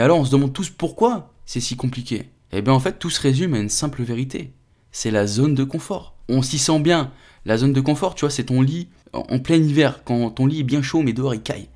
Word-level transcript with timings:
Et 0.00 0.02
alors 0.02 0.18
on 0.18 0.24
se 0.24 0.30
demande 0.30 0.54
tous 0.54 0.70
pourquoi 0.70 1.34
c'est 1.44 1.60
si 1.60 1.76
compliqué. 1.76 2.30
Eh 2.52 2.62
bien 2.62 2.72
en 2.72 2.80
fait 2.80 2.98
tout 2.98 3.10
se 3.10 3.20
résume 3.20 3.52
à 3.52 3.58
une 3.58 3.68
simple 3.68 4.02
vérité. 4.02 4.54
C'est 4.92 5.10
la 5.10 5.26
zone 5.26 5.54
de 5.54 5.62
confort. 5.62 6.16
On 6.30 6.40
s'y 6.40 6.56
sent 6.56 6.80
bien. 6.80 7.12
La 7.44 7.58
zone 7.58 7.74
de 7.74 7.82
confort, 7.82 8.14
tu 8.14 8.20
vois, 8.20 8.30
c'est 8.30 8.44
ton 8.44 8.62
lit 8.62 8.88
en 9.12 9.38
plein 9.40 9.56
hiver, 9.56 10.00
quand 10.02 10.30
ton 10.30 10.46
lit 10.46 10.60
est 10.60 10.62
bien 10.62 10.80
chaud 10.80 11.02
mais 11.02 11.12
dehors 11.12 11.34
il 11.34 11.42
caille. 11.42 11.68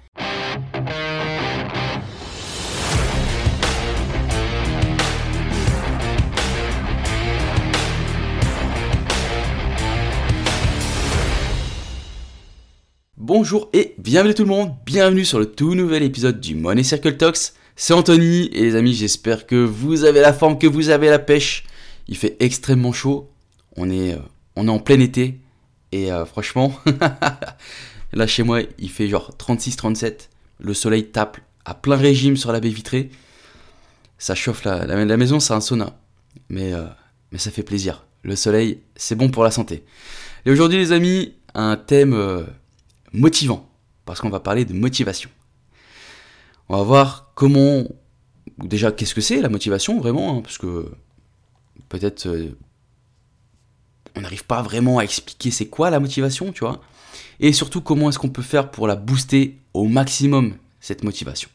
Bonjour 13.18 13.68
et 13.74 13.94
bienvenue 13.98 14.32
tout 14.32 14.44
le 14.44 14.48
monde, 14.48 14.72
bienvenue 14.86 15.26
sur 15.26 15.38
le 15.38 15.44
tout 15.44 15.74
nouvel 15.74 16.02
épisode 16.02 16.40
du 16.40 16.54
Money 16.54 16.84
Circle 16.84 17.18
Talks. 17.18 17.52
C'est 17.76 17.92
Anthony 17.92 18.46
et 18.52 18.62
les 18.62 18.76
amis, 18.76 18.94
j'espère 18.94 19.46
que 19.46 19.56
vous 19.56 20.04
avez 20.04 20.20
la 20.20 20.32
forme, 20.32 20.58
que 20.58 20.66
vous 20.66 20.90
avez 20.90 21.10
la 21.10 21.18
pêche. 21.18 21.64
Il 22.06 22.16
fait 22.16 22.36
extrêmement 22.38 22.92
chaud, 22.92 23.32
on 23.76 23.90
est, 23.90 24.14
euh, 24.14 24.18
en 24.54 24.78
plein 24.78 25.00
été 25.00 25.40
et 25.90 26.12
euh, 26.12 26.24
franchement, 26.24 26.78
là 28.12 28.26
chez 28.28 28.44
moi 28.44 28.60
il 28.78 28.90
fait 28.90 29.08
genre 29.08 29.32
36-37, 29.38 30.28
le 30.60 30.74
soleil 30.74 31.10
tape 31.10 31.38
à 31.64 31.74
plein 31.74 31.96
régime 31.96 32.36
sur 32.36 32.52
la 32.52 32.60
baie 32.60 32.68
vitrée. 32.68 33.10
Ça 34.18 34.36
chauffe 34.36 34.62
la, 34.62 34.86
la, 34.86 35.16
maison, 35.16 35.40
c'est 35.40 35.52
un 35.52 35.60
sauna, 35.60 35.98
mais, 36.48 36.72
euh, 36.72 36.84
mais 37.32 37.38
ça 37.38 37.50
fait 37.50 37.64
plaisir. 37.64 38.06
Le 38.22 38.36
soleil, 38.36 38.82
c'est 38.94 39.16
bon 39.16 39.30
pour 39.30 39.42
la 39.42 39.50
santé. 39.50 39.84
Et 40.46 40.50
aujourd'hui 40.50 40.78
les 40.78 40.92
amis, 40.92 41.34
un 41.54 41.76
thème 41.76 42.46
motivant, 43.12 43.68
parce 44.04 44.20
qu'on 44.20 44.30
va 44.30 44.40
parler 44.40 44.64
de 44.64 44.72
motivation. 44.74 45.28
On 46.68 46.76
va 46.76 46.82
voir 46.84 47.23
comment, 47.34 47.84
déjà, 48.58 48.92
qu'est-ce 48.92 49.14
que 49.14 49.20
c'est 49.20 49.40
la 49.40 49.48
motivation 49.48 49.98
vraiment, 49.98 50.38
hein, 50.38 50.40
parce 50.42 50.58
que 50.58 50.90
peut-être 51.88 52.26
euh, 52.26 52.56
on 54.16 54.20
n'arrive 54.20 54.44
pas 54.44 54.62
vraiment 54.62 54.98
à 54.98 55.04
expliquer 55.04 55.50
c'est 55.50 55.66
quoi 55.66 55.90
la 55.90 56.00
motivation, 56.00 56.52
tu 56.52 56.60
vois, 56.60 56.80
et 57.40 57.52
surtout 57.52 57.80
comment 57.80 58.08
est-ce 58.08 58.18
qu'on 58.18 58.28
peut 58.28 58.42
faire 58.42 58.70
pour 58.70 58.86
la 58.86 58.96
booster 58.96 59.58
au 59.72 59.86
maximum 59.86 60.56
cette 60.80 61.04
motivation. 61.04 61.48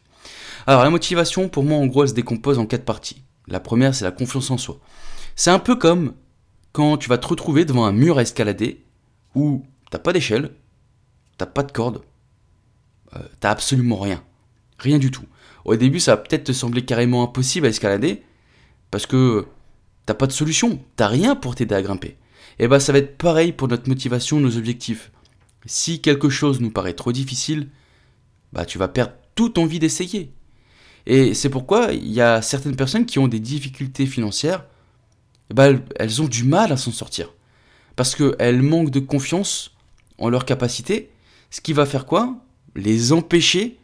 Alors 0.66 0.82
la 0.82 0.90
motivation, 0.90 1.48
pour 1.48 1.64
moi, 1.64 1.78
en 1.78 1.86
gros, 1.86 2.02
elle 2.02 2.10
se 2.10 2.14
décompose 2.14 2.58
en 2.58 2.66
quatre 2.66 2.84
parties. 2.84 3.22
La 3.48 3.60
première, 3.60 3.94
c'est 3.94 4.04
la 4.04 4.10
confiance 4.10 4.50
en 4.50 4.58
soi. 4.58 4.78
C'est 5.36 5.50
un 5.50 5.58
peu 5.58 5.76
comme 5.76 6.14
quand 6.72 6.98
tu 6.98 7.08
vas 7.08 7.18
te 7.18 7.26
retrouver 7.26 7.64
devant 7.64 7.84
un 7.84 7.92
mur 7.92 8.18
à 8.18 8.22
escalader 8.22 8.84
où 9.34 9.64
t'as 9.90 9.98
pas 9.98 10.12
d'échelle, 10.12 10.50
t'as 11.38 11.46
pas 11.46 11.62
de 11.62 11.72
corde, 11.72 12.02
euh, 13.16 13.22
t'as 13.40 13.50
absolument 13.50 13.98
rien. 13.98 14.22
Rien 14.78 14.98
du 14.98 15.10
tout. 15.10 15.24
Au 15.64 15.76
début, 15.76 16.00
ça 16.00 16.16
va 16.16 16.22
peut-être 16.22 16.44
te 16.44 16.52
sembler 16.52 16.84
carrément 16.84 17.22
impossible 17.22 17.66
à 17.66 17.70
escalader, 17.70 18.22
parce 18.90 19.06
que 19.06 19.46
t'as 20.06 20.14
pas 20.14 20.26
de 20.26 20.32
solution, 20.32 20.80
t'as 20.96 21.08
rien 21.08 21.36
pour 21.36 21.54
t'aider 21.54 21.74
à 21.74 21.82
grimper. 21.82 22.08
Et 22.58 22.64
eh 22.64 22.68
bah 22.68 22.76
ben, 22.76 22.80
ça 22.80 22.92
va 22.92 22.98
être 22.98 23.16
pareil 23.16 23.52
pour 23.52 23.68
notre 23.68 23.88
motivation, 23.88 24.40
nos 24.40 24.56
objectifs. 24.56 25.12
Si 25.66 26.00
quelque 26.00 26.28
chose 26.28 26.60
nous 26.60 26.70
paraît 26.70 26.94
trop 26.94 27.12
difficile, 27.12 27.68
bah 28.52 28.66
tu 28.66 28.78
vas 28.78 28.88
perdre 28.88 29.14
toute 29.34 29.58
envie 29.58 29.78
d'essayer. 29.78 30.32
Et 31.06 31.32
c'est 31.34 31.48
pourquoi 31.48 31.92
il 31.92 32.12
y 32.12 32.20
a 32.20 32.42
certaines 32.42 32.76
personnes 32.76 33.06
qui 33.06 33.18
ont 33.18 33.28
des 33.28 33.40
difficultés 33.40 34.06
financières, 34.06 34.66
bah, 35.54 35.70
elles 35.96 36.22
ont 36.22 36.28
du 36.28 36.44
mal 36.44 36.72
à 36.72 36.76
s'en 36.76 36.92
sortir. 36.92 37.32
Parce 37.96 38.14
qu'elles 38.14 38.62
manquent 38.62 38.90
de 38.90 39.00
confiance 39.00 39.72
en 40.18 40.28
leur 40.28 40.44
capacité 40.44 41.10
ce 41.50 41.60
qui 41.60 41.72
va 41.72 41.86
faire 41.86 42.06
quoi? 42.06 42.36
Les 42.76 43.12
empêcher, 43.12 43.79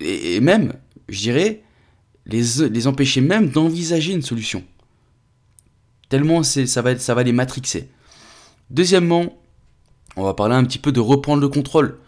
et, 0.00 0.40
même, 0.40 0.74
je 1.08 1.20
dirais, 1.20 1.62
les, 2.26 2.86
empêcher 2.86 3.20
même 3.20 3.50
d'envisager 3.50 4.12
une 4.12 4.22
solution. 4.22 4.64
Tellement 6.08 6.42
ça 6.42 6.82
va, 6.82 6.98
ça 6.98 7.14
va 7.14 7.22
les 7.22 7.32
matrixer. 7.32 7.88
Deuxièmement, 8.70 9.38
on 10.16 10.24
va 10.24 10.34
parler 10.34 10.54
un 10.54 10.64
petit 10.64 10.78
peu 10.78 10.92
de 10.92 11.00
reprendre 11.00 11.40
le 11.40 11.48
contrôle. 11.48 11.98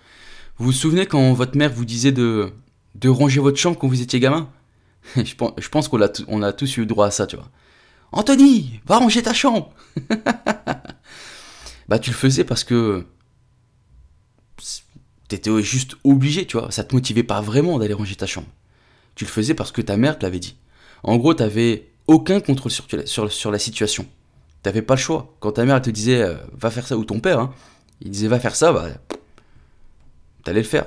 Vous 0.59 0.67
vous 0.67 0.73
souvenez 0.73 1.07
quand 1.07 1.33
votre 1.33 1.57
mère 1.57 1.73
vous 1.73 1.85
disait 1.85 2.13
de, 2.13 2.53
de 2.95 3.09
ranger 3.09 3.41
votre 3.41 3.59
chambre 3.59 3.79
quand 3.79 3.89
vous 3.89 4.03
étiez 4.03 4.21
gamin? 4.21 4.49
Je 5.17 5.35
pense, 5.69 5.89
qu'on 5.89 6.01
a, 6.43 6.53
tous 6.53 6.77
eu 6.79 6.87
droit 6.87 7.07
à 7.07 7.11
ça, 7.11 7.27
tu 7.27 7.37
vois. 7.37 7.49
Anthony, 8.13 8.81
va 8.87 8.99
ranger 8.99 9.23
ta 9.23 9.35
chambre 9.35 9.73
Bah 11.89 11.99
tu 12.01 12.11
le 12.11 12.17
faisais 12.17 12.45
parce 12.45 12.65
que 12.65 13.05
t'étais 15.29 15.63
juste 15.63 15.97
obligé, 16.05 16.47
tu 16.47 16.59
vois. 16.59 16.71
Ça 16.71 16.85
te 16.85 16.95
motivait 16.95 17.23
pas 17.23 17.41
vraiment 17.41 17.79
d'aller 17.79 17.95
ranger 17.95 18.17
ta 18.17 18.27
chambre. 18.27 18.49
Tu 19.15 19.25
le 19.25 19.31
faisais 19.31 19.55
parce 19.55 19.73
que 19.73 19.81
ta 19.81 19.97
mère 19.97 20.19
te 20.19 20.25
l'avait 20.25 20.39
dit. 20.39 20.57
En 21.03 21.17
gros, 21.17 21.35
t'avais 21.35 21.89
aucun 22.07 22.41
contrôle 22.41 22.71
sur, 22.71 23.51
la 23.51 23.59
situation. 23.59 24.07
T'avais 24.63 24.83
pas 24.83 24.95
le 24.95 25.01
choix. 25.01 25.35
Quand 25.41 25.53
ta 25.53 25.65
mère 25.65 25.81
te 25.83 25.91
disait 25.91 26.23
euh, 26.23 26.37
va 26.53 26.71
faire 26.71 26.87
ça, 26.87 26.97
ou 26.97 27.05
ton 27.05 27.21
père, 27.21 27.41
hein, 27.41 27.55
il 28.01 28.11
disait 28.11 28.29
va 28.29 28.41
faire 28.41 28.57
ça, 28.57 28.73
bah, 28.73 28.89
t'allais 30.45 30.61
le 30.61 30.67
faire. 30.67 30.87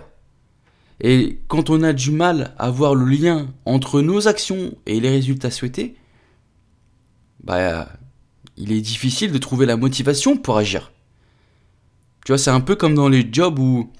Et 1.01 1.39
quand 1.47 1.69
on 1.69 1.81
a 1.83 1.93
du 1.93 2.11
mal 2.11 2.53
à 2.57 2.69
voir 2.69 2.93
le 2.93 3.05
lien 3.05 3.47
entre 3.65 4.01
nos 4.01 4.27
actions 4.27 4.73
et 4.85 4.99
les 4.99 5.09
résultats 5.09 5.51
souhaités, 5.51 5.95
bah, 7.43 7.89
il 8.57 8.71
est 8.73 8.81
difficile 8.81 9.31
de 9.31 9.37
trouver 9.37 9.65
la 9.65 9.77
motivation 9.77 10.35
pour 10.35 10.57
agir. 10.57 10.91
Tu 12.25 12.33
vois, 12.33 12.37
c'est 12.37 12.51
un 12.51 12.59
peu 12.59 12.75
comme 12.75 12.95
dans 12.95 13.07
les 13.07 13.27
jobs 13.31 13.57
où 13.57 13.91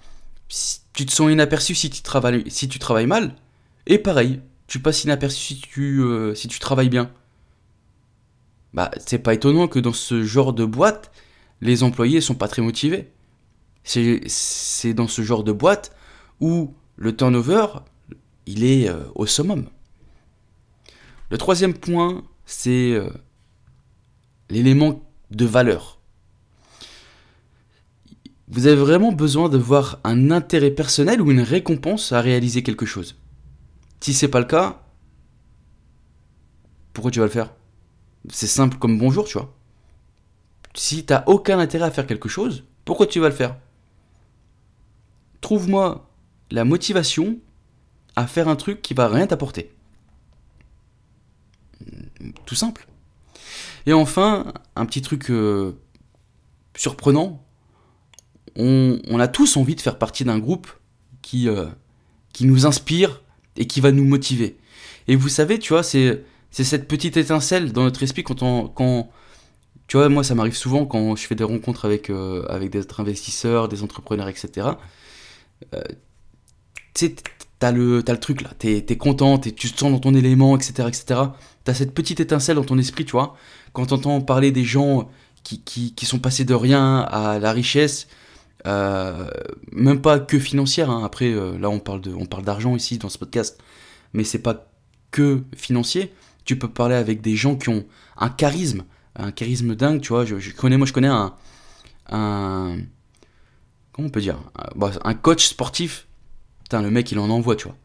tu 0.93 1.05
te 1.05 1.11
sens 1.11 1.31
inaperçu 1.31 1.75
si 1.75 1.89
tu 1.89 2.01
travailles, 2.01 2.43
si 2.47 2.67
tu 2.67 2.79
travailles 2.79 3.07
mal. 3.07 3.35
Et 3.85 3.97
pareil, 3.97 4.41
tu 4.67 4.79
passes 4.79 5.03
inaperçu 5.03 5.55
si 5.55 5.61
tu, 5.61 6.01
euh, 6.01 6.35
si 6.35 6.47
tu 6.47 6.59
travailles 6.59 6.89
bien. 6.89 7.11
Bah, 8.73 8.91
c'est 9.05 9.19
pas 9.19 9.33
étonnant 9.33 9.67
que 9.67 9.79
dans 9.79 9.93
ce 9.93 10.23
genre 10.23 10.53
de 10.53 10.65
boîte, 10.65 11.11
les 11.61 11.83
employés 11.83 12.21
sont 12.21 12.35
pas 12.35 12.47
très 12.47 12.61
motivés. 12.61 13.11
C'est 13.83 14.93
dans 14.93 15.07
ce 15.07 15.21
genre 15.21 15.43
de 15.43 15.51
boîte 15.51 15.95
où 16.39 16.73
le 16.95 17.15
turnover, 17.15 17.65
il 18.45 18.63
est 18.63 18.89
euh, 18.89 19.03
au 19.15 19.25
summum. 19.25 19.67
Le 21.31 21.37
troisième 21.37 21.73
point, 21.73 22.23
c'est 22.45 22.91
euh, 22.91 23.09
l'élément 24.49 25.01
de 25.31 25.45
valeur 25.45 25.98
vous 28.49 28.65
avez 28.65 28.75
vraiment 28.75 29.11
besoin 29.11 29.47
de 29.47 29.57
voir 29.57 29.99
un 30.03 30.31
intérêt 30.31 30.71
personnel 30.71 31.21
ou 31.21 31.31
une 31.31 31.41
récompense 31.41 32.11
à 32.11 32.21
réaliser 32.21 32.63
quelque 32.63 32.85
chose. 32.85 33.15
Si 33.99 34.13
c'est 34.13 34.27
pas 34.27 34.39
le 34.39 34.45
cas, 34.45 34.81
pourquoi 36.93 37.11
tu 37.11 37.19
vas 37.19 37.25
le 37.25 37.31
faire? 37.31 37.53
C'est 38.29 38.47
simple 38.47 38.77
comme 38.77 38.97
bonjour, 38.97 39.25
tu 39.25 39.37
vois. 39.37 39.53
Si 40.73 41.05
t'as 41.05 41.23
aucun 41.27 41.59
intérêt 41.59 41.85
à 41.85 41.91
faire 41.91 42.07
quelque 42.07 42.29
chose, 42.29 42.63
pourquoi 42.85 43.05
tu 43.05 43.19
vas 43.19 43.29
le 43.29 43.35
faire? 43.35 43.55
Trouve-moi 45.41 46.09
la 46.49 46.65
motivation 46.65 47.37
à 48.15 48.25
faire 48.25 48.47
un 48.47 48.55
truc 48.55 48.81
qui 48.81 48.93
va 48.93 49.07
rien 49.07 49.27
t'apporter. 49.27 49.71
Tout 52.45 52.55
simple. 52.55 52.87
Et 53.85 53.93
enfin, 53.93 54.53
un 54.75 54.85
petit 54.85 55.01
truc 55.01 55.29
euh, 55.29 55.77
surprenant, 56.75 57.45
on, 58.55 59.19
a 59.19 59.27
tous 59.27 59.57
envie 59.57 59.75
de 59.75 59.81
faire 59.81 59.97
partie 59.97 60.23
d'un 60.23 60.39
groupe 60.39 60.67
qui, 61.21 61.47
euh, 61.49 61.65
qui 62.33 62.45
nous 62.45 62.65
inspire 62.65 63.21
et 63.57 63.67
qui 63.67 63.81
va 63.81 63.91
nous 63.91 64.05
motiver. 64.05 64.57
Et 65.07 65.15
vous 65.15 65.29
savez, 65.29 65.59
tu 65.59 65.73
vois, 65.73 65.83
c'est, 65.83 66.23
cette 66.51 66.87
petite 66.87 67.17
étincelle 67.17 67.71
dans 67.71 67.83
notre 67.83 68.03
esprit 68.03 68.23
quand 68.23 68.43
on, 68.43 68.67
quand, 68.67 69.09
tu 69.87 69.97
vois, 69.97 70.09
moi 70.09 70.23
ça 70.23 70.35
m'arrive 70.35 70.55
souvent 70.55 70.85
quand 70.85 71.15
je 71.15 71.25
fais 71.25 71.35
des 71.35 71.43
rencontres 71.43 71.85
avec, 71.85 72.09
euh, 72.09 72.45
avec 72.47 72.69
des 72.69 72.81
investisseurs, 72.97 73.67
des 73.67 73.83
entrepreneurs, 73.83 74.27
etc. 74.27 74.67
Euh, 75.73 75.81
tu 76.93 77.07
sais, 77.07 77.15
t'as 77.59 77.71
le, 77.71 78.03
le 78.05 78.19
truc 78.19 78.41
là, 78.41 78.51
t'es, 78.57 78.85
es 78.87 78.97
content, 78.97 79.37
tu 79.37 79.53
te 79.53 79.67
sens 79.67 79.91
dans 79.91 79.99
ton 79.99 80.13
élément, 80.13 80.55
etc., 80.55 80.87
etc. 80.87 81.21
T'as 81.63 81.73
cette 81.73 81.93
petite 81.93 82.19
étincelle 82.19 82.55
dans 82.55 82.63
ton 82.63 82.77
esprit, 82.77 83.05
tu 83.05 83.11
vois, 83.11 83.35
quand 83.73 83.87
t'entends 83.87 84.21
parler 84.21 84.51
des 84.51 84.63
gens 84.63 85.09
qui, 85.43 85.61
qui, 85.61 85.93
qui 85.93 86.05
sont 86.05 86.19
passés 86.19 86.45
de 86.45 86.53
rien 86.53 86.99
à 87.01 87.39
la 87.39 87.51
richesse, 87.51 88.07
même 88.65 90.01
pas 90.01 90.19
que 90.19 90.39
financière. 90.39 90.89
Hein. 90.89 91.03
Après, 91.03 91.31
euh, 91.31 91.57
là, 91.57 91.69
on 91.69 91.79
parle 91.79 92.01
de, 92.01 92.13
on 92.13 92.25
parle 92.25 92.43
d'argent 92.43 92.75
ici 92.75 92.97
dans 92.97 93.09
ce 93.09 93.17
podcast, 93.17 93.61
mais 94.13 94.23
c'est 94.23 94.41
pas 94.41 94.71
que 95.11 95.43
financier. 95.55 96.13
Tu 96.45 96.57
peux 96.57 96.69
parler 96.69 96.95
avec 96.95 97.21
des 97.21 97.35
gens 97.35 97.55
qui 97.55 97.69
ont 97.69 97.85
un 98.17 98.29
charisme, 98.29 98.83
un 99.15 99.31
charisme 99.31 99.75
dingue. 99.75 100.01
Tu 100.01 100.09
vois, 100.09 100.25
je, 100.25 100.51
connais, 100.51 100.77
moi, 100.77 100.87
je 100.87 100.93
connais 100.93 101.07
un, 101.07 101.35
un 102.09 102.77
comment 103.91 104.07
on 104.07 104.11
peut 104.11 104.21
dire, 104.21 104.39
un, 104.55 104.91
un 105.03 105.13
coach 105.13 105.45
sportif. 105.45 106.07
Putain, 106.63 106.81
le 106.81 106.91
mec, 106.91 107.11
il 107.11 107.19
en 107.19 107.29
envoie, 107.29 107.55
tu 107.55 107.65
vois. 107.65 107.77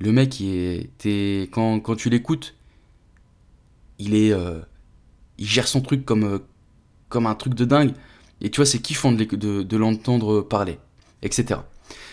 Le 0.00 0.12
mec, 0.12 0.40
est, 0.40 1.48
quand, 1.52 1.80
quand 1.80 1.94
tu 1.96 2.10
l'écoutes, 2.10 2.54
il 3.98 4.14
est, 4.14 4.32
euh, 4.32 4.60
il 5.38 5.46
gère 5.46 5.68
son 5.68 5.80
truc 5.80 6.04
comme, 6.04 6.40
comme 7.08 7.26
un 7.26 7.34
truc 7.34 7.54
de 7.54 7.64
dingue. 7.64 7.92
Et 8.44 8.50
tu 8.50 8.56
vois, 8.56 8.66
c'est 8.66 8.78
kiffant 8.78 9.10
de, 9.10 9.76
l'entendre 9.76 10.42
parler, 10.42 10.78
etc. 11.22 11.60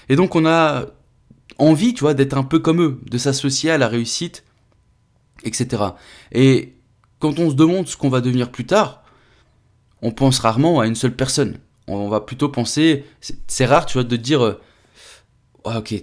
Et 0.08 0.16
donc 0.16 0.34
on 0.36 0.46
a 0.46 0.86
envie, 1.58 1.94
tu 1.94 2.00
vois, 2.00 2.14
d'être 2.14 2.38
un 2.38 2.44
peu 2.44 2.60
comme 2.60 2.82
eux, 2.82 3.02
de 3.06 3.18
s'associer 3.18 3.70
à 3.70 3.78
la 3.78 3.90
réussite, 3.90 4.46
etc. 5.44 5.84
Et 6.32 6.78
quand 7.20 7.38
on 7.38 7.50
se 7.50 7.56
demande 7.56 7.86
ce 7.88 7.98
qu'on 7.98 8.08
va 8.08 8.22
devenir 8.22 8.50
plus 8.50 8.66
tard, 8.66 9.04
on 10.02 10.12
pense 10.12 10.40
rarement 10.40 10.80
à 10.80 10.88
une 10.88 10.96
seule 10.96 11.16
personne. 11.18 11.58
On 11.88 12.08
va 12.08 12.22
plutôt 12.22 12.48
penser, 12.48 13.04
c'est 13.48 13.66
rare, 13.66 13.86
tu 13.86 13.94
vois, 13.96 14.06
de 14.06 14.16
dire, 14.16 14.42
euh, 14.42 14.62
ok, 15.66 15.94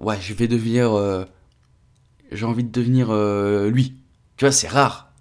ouais, 0.00 0.18
je 0.20 0.34
vais 0.34 0.48
devenir, 0.48 0.92
euh, 0.94 1.24
j'ai 2.32 2.44
envie 2.44 2.64
de 2.64 2.72
devenir 2.72 3.10
euh, 3.10 3.70
lui. 3.70 3.94
Tu 4.36 4.44
vois, 4.44 4.52
c'est 4.52 4.66
rare. 4.66 5.12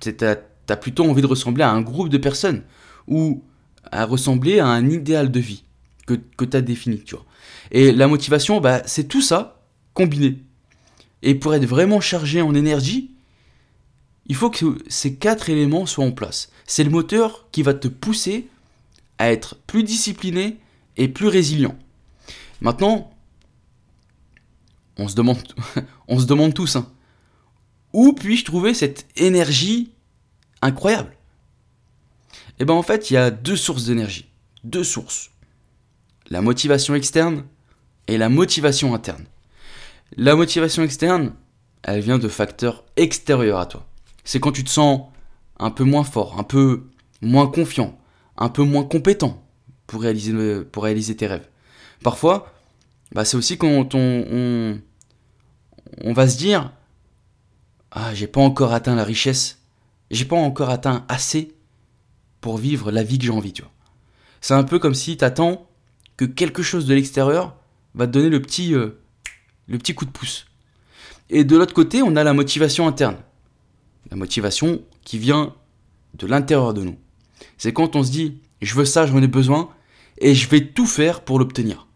T'as 0.00 0.34
as 0.68 0.76
plutôt 0.76 1.08
envie 1.08 1.22
de 1.22 1.26
ressembler 1.28 1.62
à 1.62 1.70
un 1.70 1.82
groupe 1.82 2.08
de 2.08 2.18
personnes 2.18 2.64
ou 3.06 3.44
à 3.90 4.04
ressembler 4.04 4.58
à 4.58 4.66
un 4.66 4.88
idéal 4.88 5.30
de 5.30 5.40
vie 5.40 5.64
que, 6.06 6.14
que 6.14 6.44
tu 6.44 6.56
as 6.56 6.60
défini, 6.60 7.00
tu 7.02 7.14
vois. 7.14 7.24
Et 7.70 7.92
la 7.92 8.06
motivation, 8.06 8.60
bah, 8.60 8.82
c'est 8.86 9.08
tout 9.08 9.22
ça 9.22 9.62
combiné. 9.94 10.38
Et 11.22 11.34
pour 11.34 11.54
être 11.54 11.66
vraiment 11.66 12.00
chargé 12.00 12.42
en 12.42 12.54
énergie, 12.54 13.10
il 14.26 14.34
faut 14.34 14.50
que 14.50 14.78
ces 14.88 15.16
quatre 15.16 15.50
éléments 15.50 15.86
soient 15.86 16.04
en 16.04 16.12
place. 16.12 16.50
C'est 16.66 16.84
le 16.84 16.90
moteur 16.90 17.48
qui 17.52 17.62
va 17.62 17.74
te 17.74 17.88
pousser 17.88 18.48
à 19.18 19.30
être 19.30 19.56
plus 19.66 19.82
discipliné 19.82 20.58
et 20.96 21.08
plus 21.08 21.28
résilient. 21.28 21.76
Maintenant, 22.60 23.10
on 24.96 25.08
se 25.08 25.14
demande, 25.14 25.42
on 26.08 26.18
se 26.18 26.26
demande 26.26 26.54
tous, 26.54 26.76
hein, 26.76 26.90
où 27.92 28.12
puis-je 28.12 28.44
trouver 28.44 28.74
cette 28.74 29.06
énergie 29.16 29.92
incroyable? 30.60 31.16
Eh 32.62 32.64
bien 32.64 32.76
en 32.76 32.82
fait, 32.84 33.10
il 33.10 33.14
y 33.14 33.16
a 33.16 33.32
deux 33.32 33.56
sources 33.56 33.86
d'énergie. 33.86 34.28
Deux 34.62 34.84
sources. 34.84 35.32
La 36.30 36.42
motivation 36.42 36.94
externe 36.94 37.42
et 38.06 38.16
la 38.16 38.28
motivation 38.28 38.94
interne. 38.94 39.24
La 40.16 40.36
motivation 40.36 40.84
externe, 40.84 41.32
elle 41.82 42.02
vient 42.02 42.20
de 42.20 42.28
facteurs 42.28 42.84
extérieurs 42.94 43.58
à 43.58 43.66
toi. 43.66 43.84
C'est 44.22 44.38
quand 44.38 44.52
tu 44.52 44.62
te 44.62 44.70
sens 44.70 45.08
un 45.58 45.72
peu 45.72 45.82
moins 45.82 46.04
fort, 46.04 46.38
un 46.38 46.44
peu 46.44 46.84
moins 47.20 47.48
confiant, 47.48 47.98
un 48.36 48.48
peu 48.48 48.62
moins 48.62 48.84
compétent 48.84 49.44
pour 49.88 50.02
réaliser, 50.02 51.16
tes 51.16 51.26
rêves. 51.26 51.48
Parfois, 52.04 52.54
bah 53.10 53.24
c'est 53.24 53.36
aussi 53.36 53.58
quand 53.58 53.92
on, 53.96 54.78
on, 56.04 56.12
va 56.12 56.28
se 56.28 56.38
dire 56.38 56.70
Ah, 57.90 58.14
j'ai 58.14 58.28
pas 58.28 58.40
encore 58.40 58.72
atteint 58.72 58.94
la 58.94 59.02
richesse, 59.02 59.58
j'ai 60.12 60.26
pas 60.26 60.36
encore 60.36 60.70
atteint 60.70 61.04
assez 61.08 61.56
pour 62.42 62.58
vivre 62.58 62.90
la 62.90 63.02
vie 63.02 63.18
que 63.18 63.24
j'ai 63.24 63.30
envie, 63.30 63.54
tu 63.54 63.62
vois. 63.62 63.70
C'est 64.42 64.52
un 64.52 64.64
peu 64.64 64.78
comme 64.78 64.94
si 64.94 65.16
tu 65.16 65.24
attends 65.24 65.66
que 66.18 66.26
quelque 66.26 66.62
chose 66.62 66.84
de 66.84 66.92
l'extérieur 66.92 67.56
va 67.94 68.06
te 68.06 68.12
donner 68.12 68.28
le 68.28 68.42
petit, 68.42 68.74
euh, 68.74 69.00
le 69.68 69.78
petit 69.78 69.94
coup 69.94 70.04
de 70.04 70.10
pouce. 70.10 70.46
Et 71.30 71.44
de 71.44 71.56
l'autre 71.56 71.72
côté, 71.72 72.02
on 72.02 72.16
a 72.16 72.24
la 72.24 72.34
motivation 72.34 72.86
interne. 72.86 73.16
La 74.10 74.16
motivation 74.16 74.82
qui 75.04 75.18
vient 75.18 75.54
de 76.14 76.26
l'intérieur 76.26 76.74
de 76.74 76.82
nous. 76.82 76.98
C'est 77.56 77.72
quand 77.72 77.96
on 77.96 78.02
se 78.02 78.10
dit, 78.10 78.40
je 78.60 78.74
veux 78.74 78.84
ça, 78.84 79.06
j'en 79.06 79.22
ai 79.22 79.28
besoin, 79.28 79.70
et 80.18 80.34
je 80.34 80.48
vais 80.48 80.66
tout 80.66 80.86
faire 80.86 81.22
pour 81.22 81.38
l'obtenir. 81.38 81.86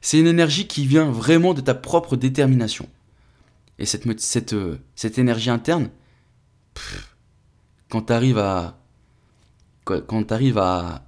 C'est 0.00 0.20
une 0.20 0.28
énergie 0.28 0.68
qui 0.68 0.86
vient 0.86 1.10
vraiment 1.10 1.52
de 1.52 1.60
ta 1.60 1.74
propre 1.74 2.16
détermination. 2.16 2.88
Et 3.80 3.86
cette, 3.86 4.20
cette, 4.20 4.52
euh, 4.52 4.78
cette 4.94 5.18
énergie 5.18 5.50
interne, 5.50 5.90
quand 7.88 8.02
tu 8.02 8.12
arrives 8.12 8.38
à, 8.38 8.79
quand 9.98 10.32
arrives 10.32 10.58
à, 10.58 11.04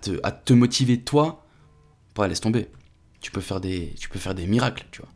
te, 0.00 0.52
motiver 0.52 1.00
toi, 1.00 1.44
bah, 2.14 2.28
laisse 2.28 2.40
tomber. 2.40 2.68
Tu 3.20 3.30
peux 3.30 3.40
faire 3.40 3.60
des, 3.60 3.94
tu 3.98 4.08
peux 4.08 4.18
faire 4.18 4.34
des 4.34 4.46
miracles, 4.46 4.86
tu 4.90 5.02
vois. 5.02 5.10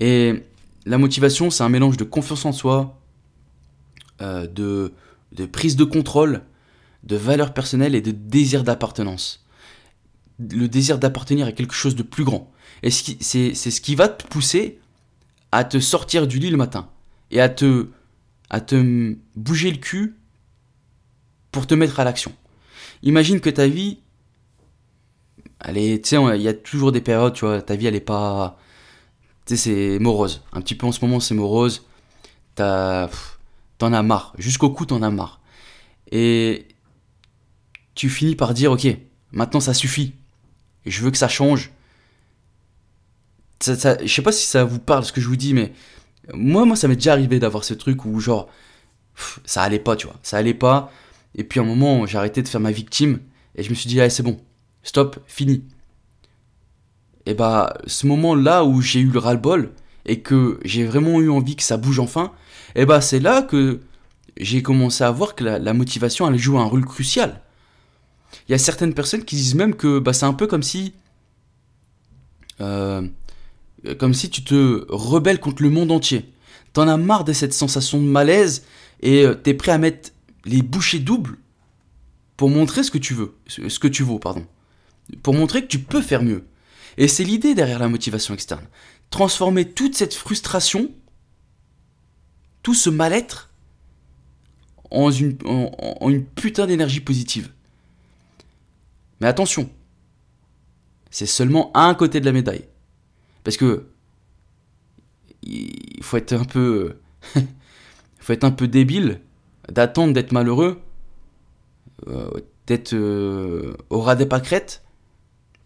Et 0.00 0.44
la 0.86 0.98
motivation, 0.98 1.50
c'est 1.50 1.62
un 1.62 1.68
mélange 1.68 1.96
de 1.96 2.04
confiance 2.04 2.44
en 2.44 2.52
soi, 2.52 3.00
euh, 4.20 4.46
de, 4.46 4.92
de 5.32 5.46
prise 5.46 5.76
de 5.76 5.84
contrôle, 5.84 6.42
de 7.04 7.16
valeur 7.16 7.54
personnelle 7.54 7.94
et 7.94 8.00
de 8.00 8.10
désir 8.10 8.64
d'appartenance. 8.64 9.44
Le 10.38 10.68
désir 10.68 10.98
d'appartenir 10.98 11.46
à 11.46 11.52
quelque 11.52 11.74
chose 11.74 11.96
de 11.96 12.02
plus 12.02 12.24
grand. 12.24 12.52
Et 12.82 12.90
c'est 12.90 13.54
ce 13.54 13.80
qui 13.80 13.94
va 13.94 14.08
te 14.08 14.26
pousser 14.26 14.78
à 15.50 15.64
te 15.64 15.80
sortir 15.80 16.26
du 16.26 16.38
lit 16.38 16.50
le 16.50 16.56
matin 16.56 16.88
et 17.30 17.40
à 17.40 17.48
te, 17.48 17.88
à 18.50 18.60
te 18.60 19.16
bouger 19.34 19.70
le 19.70 19.78
cul 19.78 20.16
pour 21.52 21.66
te 21.66 21.74
mettre 21.74 22.00
à 22.00 22.04
l'action. 22.04 22.32
Imagine 23.02 23.40
que 23.40 23.50
ta 23.50 23.66
vie, 23.66 23.98
allez, 25.60 26.00
tu 26.00 26.08
sais, 26.10 26.16
il 26.36 26.42
y 26.42 26.48
a 26.48 26.54
toujours 26.54 26.92
des 26.92 27.00
périodes, 27.00 27.34
tu 27.34 27.44
vois, 27.44 27.62
ta 27.62 27.76
vie 27.76 27.86
elle 27.86 27.94
est 27.94 28.00
pas, 28.00 28.58
tu 29.46 29.56
sais, 29.56 29.62
c'est 29.62 29.98
morose. 29.98 30.42
Un 30.52 30.60
petit 30.60 30.74
peu 30.74 30.86
en 30.86 30.92
ce 30.92 31.04
moment 31.04 31.20
c'est 31.20 31.34
morose. 31.34 31.86
T'en 32.56 33.08
as 33.92 34.02
marre. 34.02 34.34
Jusqu'au 34.38 34.70
cou 34.70 34.84
t'en 34.84 35.02
as 35.02 35.10
marre. 35.10 35.40
Et 36.10 36.66
tu 37.94 38.08
finis 38.10 38.34
par 38.34 38.54
dire, 38.54 38.72
ok, 38.72 38.86
maintenant 39.32 39.60
ça 39.60 39.74
suffit. 39.74 40.14
Je 40.86 41.02
veux 41.02 41.10
que 41.10 41.18
ça 41.18 41.28
change. 41.28 41.70
Ça, 43.60 43.96
je 44.00 44.12
sais 44.12 44.22
pas 44.22 44.32
si 44.32 44.46
ça 44.46 44.64
vous 44.64 44.78
parle 44.78 45.04
ce 45.04 45.12
que 45.12 45.20
je 45.20 45.28
vous 45.28 45.36
dis, 45.36 45.52
mais 45.52 45.72
moi, 46.32 46.64
moi, 46.64 46.76
ça 46.76 46.88
m'est 46.88 46.94
déjà 46.96 47.12
arrivé 47.12 47.38
d'avoir 47.38 47.64
ce 47.64 47.74
truc 47.74 48.04
où 48.04 48.20
genre, 48.20 48.48
ça 49.44 49.62
allait 49.62 49.78
pas, 49.78 49.96
tu 49.96 50.06
vois, 50.06 50.16
ça 50.22 50.36
allait 50.36 50.54
pas. 50.54 50.92
Et 51.34 51.44
puis 51.44 51.60
à 51.60 51.62
un 51.62 51.66
moment, 51.66 52.06
j'ai 52.06 52.18
arrêté 52.18 52.42
de 52.42 52.48
faire 52.48 52.60
ma 52.60 52.72
victime 52.72 53.20
et 53.54 53.62
je 53.62 53.70
me 53.70 53.74
suis 53.74 53.88
dit, 53.88 54.00
allez, 54.00 54.10
c'est 54.10 54.22
bon, 54.22 54.40
stop, 54.82 55.18
fini. 55.26 55.64
Et 57.26 57.34
bah, 57.34 57.74
ce 57.86 58.06
moment-là 58.06 58.64
où 58.64 58.80
j'ai 58.80 59.00
eu 59.00 59.10
le 59.10 59.18
ras-le-bol 59.18 59.72
et 60.06 60.20
que 60.20 60.58
j'ai 60.64 60.84
vraiment 60.84 61.20
eu 61.20 61.28
envie 61.30 61.56
que 61.56 61.62
ça 61.62 61.76
bouge 61.76 61.98
enfin, 61.98 62.32
et 62.74 62.86
bah, 62.86 63.00
c'est 63.00 63.20
là 63.20 63.42
que 63.42 63.80
j'ai 64.36 64.62
commencé 64.62 65.04
à 65.04 65.10
voir 65.10 65.34
que 65.34 65.44
la, 65.44 65.74
motivation, 65.74 66.28
elle 66.28 66.38
joue 66.38 66.58
un 66.58 66.64
rôle 66.64 66.84
crucial. 66.84 67.42
Il 68.48 68.52
y 68.52 68.54
a 68.54 68.58
certaines 68.58 68.94
personnes 68.94 69.24
qui 69.24 69.36
disent 69.36 69.54
même 69.54 69.74
que 69.74 69.98
bah, 69.98 70.12
c'est 70.12 70.26
un 70.26 70.34
peu 70.34 70.46
comme 70.46 70.62
si. 70.62 70.94
Euh, 72.60 73.06
comme 73.98 74.14
si 74.14 74.30
tu 74.30 74.42
te 74.42 74.84
rebelles 74.88 75.40
contre 75.40 75.62
le 75.62 75.70
monde 75.70 75.92
entier. 75.92 76.32
T'en 76.72 76.88
as 76.88 76.96
marre 76.96 77.24
de 77.24 77.32
cette 77.32 77.52
sensation 77.52 77.98
de 78.00 78.06
malaise 78.06 78.64
et 79.00 79.24
euh, 79.24 79.34
t'es 79.34 79.54
prêt 79.54 79.72
à 79.72 79.78
mettre 79.78 80.10
les 80.48 80.62
bouchées 80.62 80.98
doubles 80.98 81.38
pour 82.36 82.50
montrer 82.50 82.82
ce 82.82 82.90
que 82.90 82.98
tu 82.98 83.14
veux, 83.14 83.36
ce 83.46 83.78
que 83.78 83.88
tu 83.88 84.02
vaux, 84.02 84.18
pardon. 84.18 84.46
Pour 85.22 85.34
montrer 85.34 85.62
que 85.62 85.68
tu 85.68 85.78
peux 85.78 86.02
faire 86.02 86.22
mieux. 86.22 86.46
Et 86.96 87.08
c'est 87.08 87.24
l'idée 87.24 87.54
derrière 87.54 87.78
la 87.78 87.88
motivation 87.88 88.34
externe. 88.34 88.66
Transformer 89.10 89.70
toute 89.70 89.94
cette 89.94 90.14
frustration, 90.14 90.90
tout 92.62 92.74
ce 92.74 92.90
mal-être, 92.90 93.50
en 94.90 95.10
une, 95.10 95.36
en 95.44 96.08
une 96.08 96.24
putain 96.24 96.66
d'énergie 96.66 97.00
positive. 97.00 97.50
Mais 99.20 99.26
attention, 99.26 99.70
c'est 101.10 101.26
seulement 101.26 101.70
un 101.76 101.94
côté 101.94 102.20
de 102.20 102.24
la 102.24 102.32
médaille. 102.32 102.64
Parce 103.44 103.56
que 103.56 103.88
il 105.42 106.02
faut 106.02 106.16
être 106.16 106.32
un 106.32 106.44
peu 106.44 106.98
faut 108.20 108.32
être 108.32 108.44
un 108.44 108.50
peu 108.50 108.68
débile 108.68 109.20
d'attendre 109.70 110.12
d'être 110.12 110.32
malheureux 110.32 110.80
euh, 112.06 112.30
d'être 112.66 112.94
euh, 112.94 113.74
au 113.90 114.00
ras 114.00 114.14
des 114.14 114.26
pâquerettes 114.26 114.82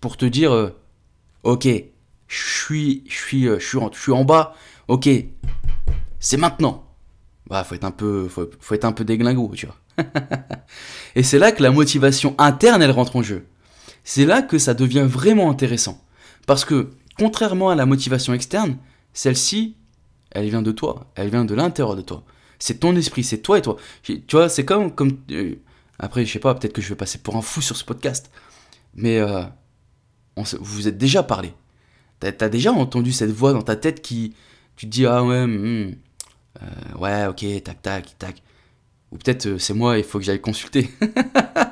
pour 0.01 0.17
te 0.17 0.25
dire 0.25 0.53
euh, 0.53 0.71
OK, 1.43 1.67
je 1.67 1.85
suis 2.29 3.05
je 3.09 3.15
suis 3.15 3.45
je 3.45 3.59
suis 3.59 3.79
en, 3.79 3.91
je 3.93 4.01
suis 4.01 4.13
en 4.13 4.25
bas. 4.25 4.55
OK. 4.89 5.09
C'est 6.21 6.37
maintenant. 6.37 6.85
Bah 7.49 7.65
faut 7.65 7.75
être 7.75 7.85
un 7.85 7.91
peu 7.91 8.29
faut, 8.29 8.49
faut 8.61 8.75
être 8.75 8.85
un 8.85 8.93
peu 8.93 9.05
déglingo, 9.05 9.53
tu 9.55 9.67
vois. 9.67 9.77
Et 11.15 11.23
c'est 11.23 11.39
là 11.39 11.53
que 11.53 11.63
la 11.63 11.71
motivation 11.71 12.35
interne 12.39 12.83
elle 12.83 12.91
rentre 12.91 13.17
en 13.17 13.23
jeu. 13.23 13.47
C'est 14.05 14.25
là 14.25 14.43
que 14.43 14.59
ça 14.59 14.75
devient 14.75 15.07
vraiment 15.07 15.51
intéressant 15.51 16.03
parce 16.47 16.65
que 16.65 16.91
Contrairement 17.19 17.71
à 17.71 17.75
la 17.75 17.87
motivation 17.87 18.33
externe, 18.33 18.79
celle-ci, 19.13 19.77
elle 20.31 20.49
vient 20.49 20.63
de 20.63 20.73
toi, 20.73 21.07
elle 21.15 21.29
vient 21.29 21.45
de 21.45 21.55
l'intérieur 21.55 21.97
de 21.97 22.03
toi. 22.03 22.25
C'est 22.63 22.81
ton 22.81 22.95
esprit, 22.97 23.25
c'est 23.25 23.39
toi 23.39 23.59
et 23.59 23.63
toi. 23.63 23.77
Tu 24.03 24.23
vois, 24.31 24.49
c'est 24.49 24.65
comme, 24.65 24.95
comme 24.95 25.19
euh, 25.31 25.57
après, 25.99 26.25
je 26.25 26.33
sais 26.33 26.39
pas, 26.39 26.55
peut-être 26.55 26.73
que 26.73 26.83
je 26.83 26.89
vais 26.89 26.95
passer 26.95 27.19
pour 27.19 27.37
un 27.37 27.43
fou 27.43 27.61
sur 27.61 27.77
ce 27.77 27.85
podcast, 27.85 28.31
mais 28.95 29.19
euh, 29.19 29.43
on 30.37 30.43
vous 30.43 30.59
vous 30.61 30.89
êtes 30.89 30.99
déjà 30.99 31.23
parlé. 31.23 31.55
T'as 32.21 32.31
as 32.41 32.49
déjà 32.49 32.73
entendu 32.73 33.13
cette 33.13 33.31
voix 33.31 33.53
dans 33.53 33.63
ta 33.63 33.75
tête 33.75 34.01
qui, 34.01 34.35
tu 34.77 34.87
te 34.87 34.91
dis 34.91 35.07
ah 35.07 35.25
ouais, 35.25 35.47
hmm, 35.47 35.97
euh, 36.63 36.99
ouais, 36.99 37.27
ok, 37.27 37.63
tac, 37.65 37.83
tac, 37.83 38.19
tac. 38.19 38.43
Ou 39.11 39.19
peut-être 39.19 39.59
c'est 39.59 39.75
moi, 39.75 39.99
il 39.99 40.05
faut 40.05 40.19
que 40.19 40.25
j'aille 40.25 40.41
consulter. 40.41 40.89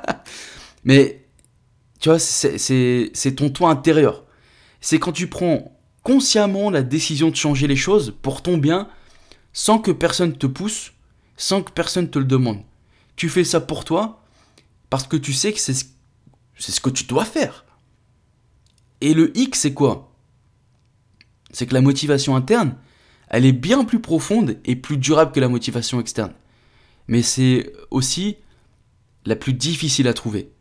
mais 0.83 1.25
tu 1.99 2.09
vois, 2.09 2.19
c'est 2.19 3.35
ton 3.35 3.49
toi 3.49 3.69
intérieur 3.69 4.25
c'est 4.81 4.99
quand 4.99 5.11
tu 5.11 5.27
prends 5.27 5.71
consciemment 6.03 6.71
la 6.71 6.81
décision 6.81 7.29
de 7.29 7.35
changer 7.35 7.67
les 7.67 7.75
choses 7.75 8.13
pour 8.23 8.41
ton 8.41 8.57
bien, 8.57 8.89
sans 9.53 9.79
que 9.79 9.91
personne 9.91 10.37
te 10.37 10.47
pousse, 10.47 10.93
sans 11.37 11.63
que 11.63 11.71
personne 11.71 12.09
te 12.09 12.19
le 12.19 12.25
demande. 12.25 12.61
Tu 13.15 13.29
fais 13.29 13.43
ça 13.43 13.59
pour 13.59 13.85
toi, 13.85 14.23
parce 14.89 15.07
que 15.07 15.17
tu 15.17 15.33
sais 15.33 15.53
que 15.53 15.59
c'est 15.59 15.73
ce, 16.57 16.81
que 16.81 16.89
tu 16.89 17.05
dois 17.05 17.25
faire. 17.25 17.65
Et 19.01 19.13
le 19.13 19.35
X, 19.37 19.59
c'est 19.59 19.73
quoi? 19.73 20.13
C'est 21.51 21.65
que 21.65 21.73
la 21.73 21.81
motivation 21.81 22.35
interne, 22.35 22.75
elle 23.29 23.45
est 23.45 23.53
bien 23.53 23.83
plus 23.85 23.99
profonde 23.99 24.57
et 24.65 24.75
plus 24.75 24.97
durable 24.97 25.31
que 25.31 25.39
la 25.39 25.49
motivation 25.49 25.99
externe. 25.99 26.33
Mais 27.07 27.21
c'est 27.21 27.73
aussi 27.89 28.37
la 29.25 29.35
plus 29.35 29.53
difficile 29.53 30.07
à 30.07 30.13
trouver. 30.13 30.51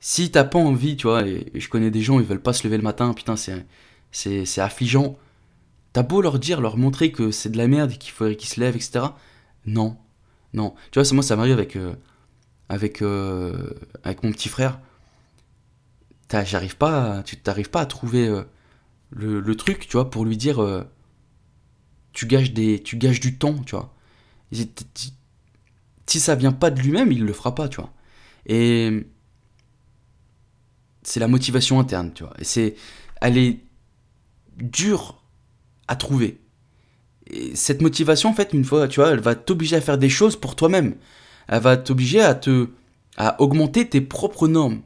Si 0.00 0.30
t'as 0.30 0.44
pas 0.44 0.58
envie, 0.58 0.96
tu 0.96 1.06
vois, 1.06 1.26
et, 1.26 1.50
je 1.54 1.68
connais 1.68 1.90
des 1.90 2.02
gens, 2.02 2.20
ils 2.20 2.26
veulent 2.26 2.42
pas 2.42 2.52
se 2.52 2.64
lever 2.64 2.76
le 2.76 2.82
matin, 2.82 3.14
putain, 3.14 3.36
c'est 3.36 4.60
affligeant. 4.60 5.18
T'as 5.92 6.02
beau 6.02 6.20
leur 6.20 6.38
dire, 6.38 6.60
leur 6.60 6.76
montrer 6.76 7.12
que 7.12 7.30
c'est 7.30 7.48
de 7.48 7.56
la 7.56 7.66
merde 7.66 7.92
et 7.92 7.96
qu'il 7.96 8.12
faudrait 8.12 8.36
qu'ils 8.36 8.48
se 8.48 8.60
lèvent, 8.60 8.76
etc. 8.76 9.06
Non, 9.66 9.96
non. 10.52 10.74
Tu 10.90 11.00
vois, 11.00 11.12
moi, 11.12 11.22
ça 11.22 11.36
m'arrive 11.36 11.54
avec, 11.54 11.76
euh, 11.76 11.94
avec, 12.68 13.02
euh, 13.02 13.74
avec 14.04 14.22
mon 14.22 14.30
petit 14.32 14.48
frère. 14.48 14.80
J'arrive 16.30 16.76
pas, 16.76 17.22
tu 17.22 17.38
t'arrives 17.38 17.70
pas 17.70 17.80
à 17.80 17.86
trouver 17.86 18.28
euh, 18.28 18.42
le, 19.10 19.54
truc, 19.56 19.88
tu 19.88 19.92
vois, 19.92 20.10
pour 20.10 20.26
lui 20.26 20.36
dire, 20.36 20.86
tu 22.12 22.26
gages 22.26 22.52
des, 22.52 22.82
tu 22.82 22.96
du 22.96 23.38
temps, 23.38 23.54
tu 23.64 23.74
vois. 23.74 23.94
Si 26.06 26.20
ça 26.20 26.34
vient 26.34 26.52
pas 26.52 26.70
de 26.70 26.80
lui-même, 26.80 27.12
il 27.12 27.24
le 27.24 27.32
fera 27.32 27.54
pas, 27.54 27.68
tu 27.68 27.80
vois. 27.80 27.92
Et 28.46 29.06
c'est 31.02 31.20
la 31.20 31.28
motivation 31.28 31.80
interne, 31.80 32.12
tu 32.12 32.24
vois. 32.24 32.34
Et 32.38 32.44
c'est, 32.44 32.76
elle 33.20 33.38
est 33.38 33.60
dure 34.56 35.17
à 35.88 35.96
trouver. 35.96 36.40
Et 37.26 37.54
cette 37.54 37.82
motivation, 37.82 38.30
en 38.30 38.34
fait, 38.34 38.52
une 38.52 38.64
fois, 38.64 38.88
tu 38.88 39.00
vois, 39.00 39.10
elle 39.10 39.20
va 39.20 39.34
t'obliger 39.34 39.76
à 39.76 39.80
faire 39.80 39.98
des 39.98 40.08
choses 40.08 40.36
pour 40.36 40.56
toi-même. 40.56 40.94
Elle 41.48 41.60
va 41.60 41.76
t'obliger 41.76 42.20
à 42.20 42.34
te, 42.34 42.68
à 43.16 43.40
augmenter 43.40 43.88
tes 43.88 44.00
propres 44.00 44.48
normes, 44.48 44.80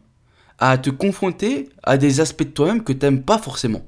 à 0.59 0.79
te 0.79 0.91
confronter 0.91 1.69
à 1.83 1.99
des 1.99 2.21
aspects 2.21 2.45
de 2.45 2.51
toi-même 2.51 2.83
que 2.83 2.93
t'aimes 2.93 3.23
pas 3.23 3.39
forcément. 3.39 3.85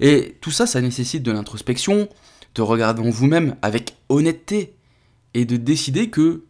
Et 0.00 0.36
tout 0.40 0.50
ça, 0.50 0.66
ça 0.66 0.80
nécessite 0.80 1.22
de 1.22 1.32
l'introspection, 1.32 2.08
de 2.54 2.62
regarder 2.62 3.02
en 3.02 3.10
vous-même 3.10 3.56
avec 3.62 3.96
honnêteté 4.08 4.76
et 5.34 5.44
de 5.44 5.56
décider 5.56 6.10
que 6.10 6.44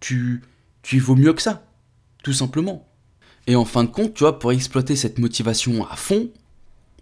tu, 0.00 0.42
tu 0.82 0.98
vaux 0.98 1.16
mieux 1.16 1.32
que 1.32 1.42
ça, 1.42 1.64
tout 2.22 2.32
simplement. 2.32 2.86
Et 3.46 3.56
en 3.56 3.64
fin 3.64 3.84
de 3.84 3.90
compte, 3.90 4.14
tu 4.14 4.24
vois, 4.24 4.38
pour 4.38 4.52
exploiter 4.52 4.96
cette 4.96 5.18
motivation 5.18 5.86
à 5.86 5.96
fond, 5.96 6.30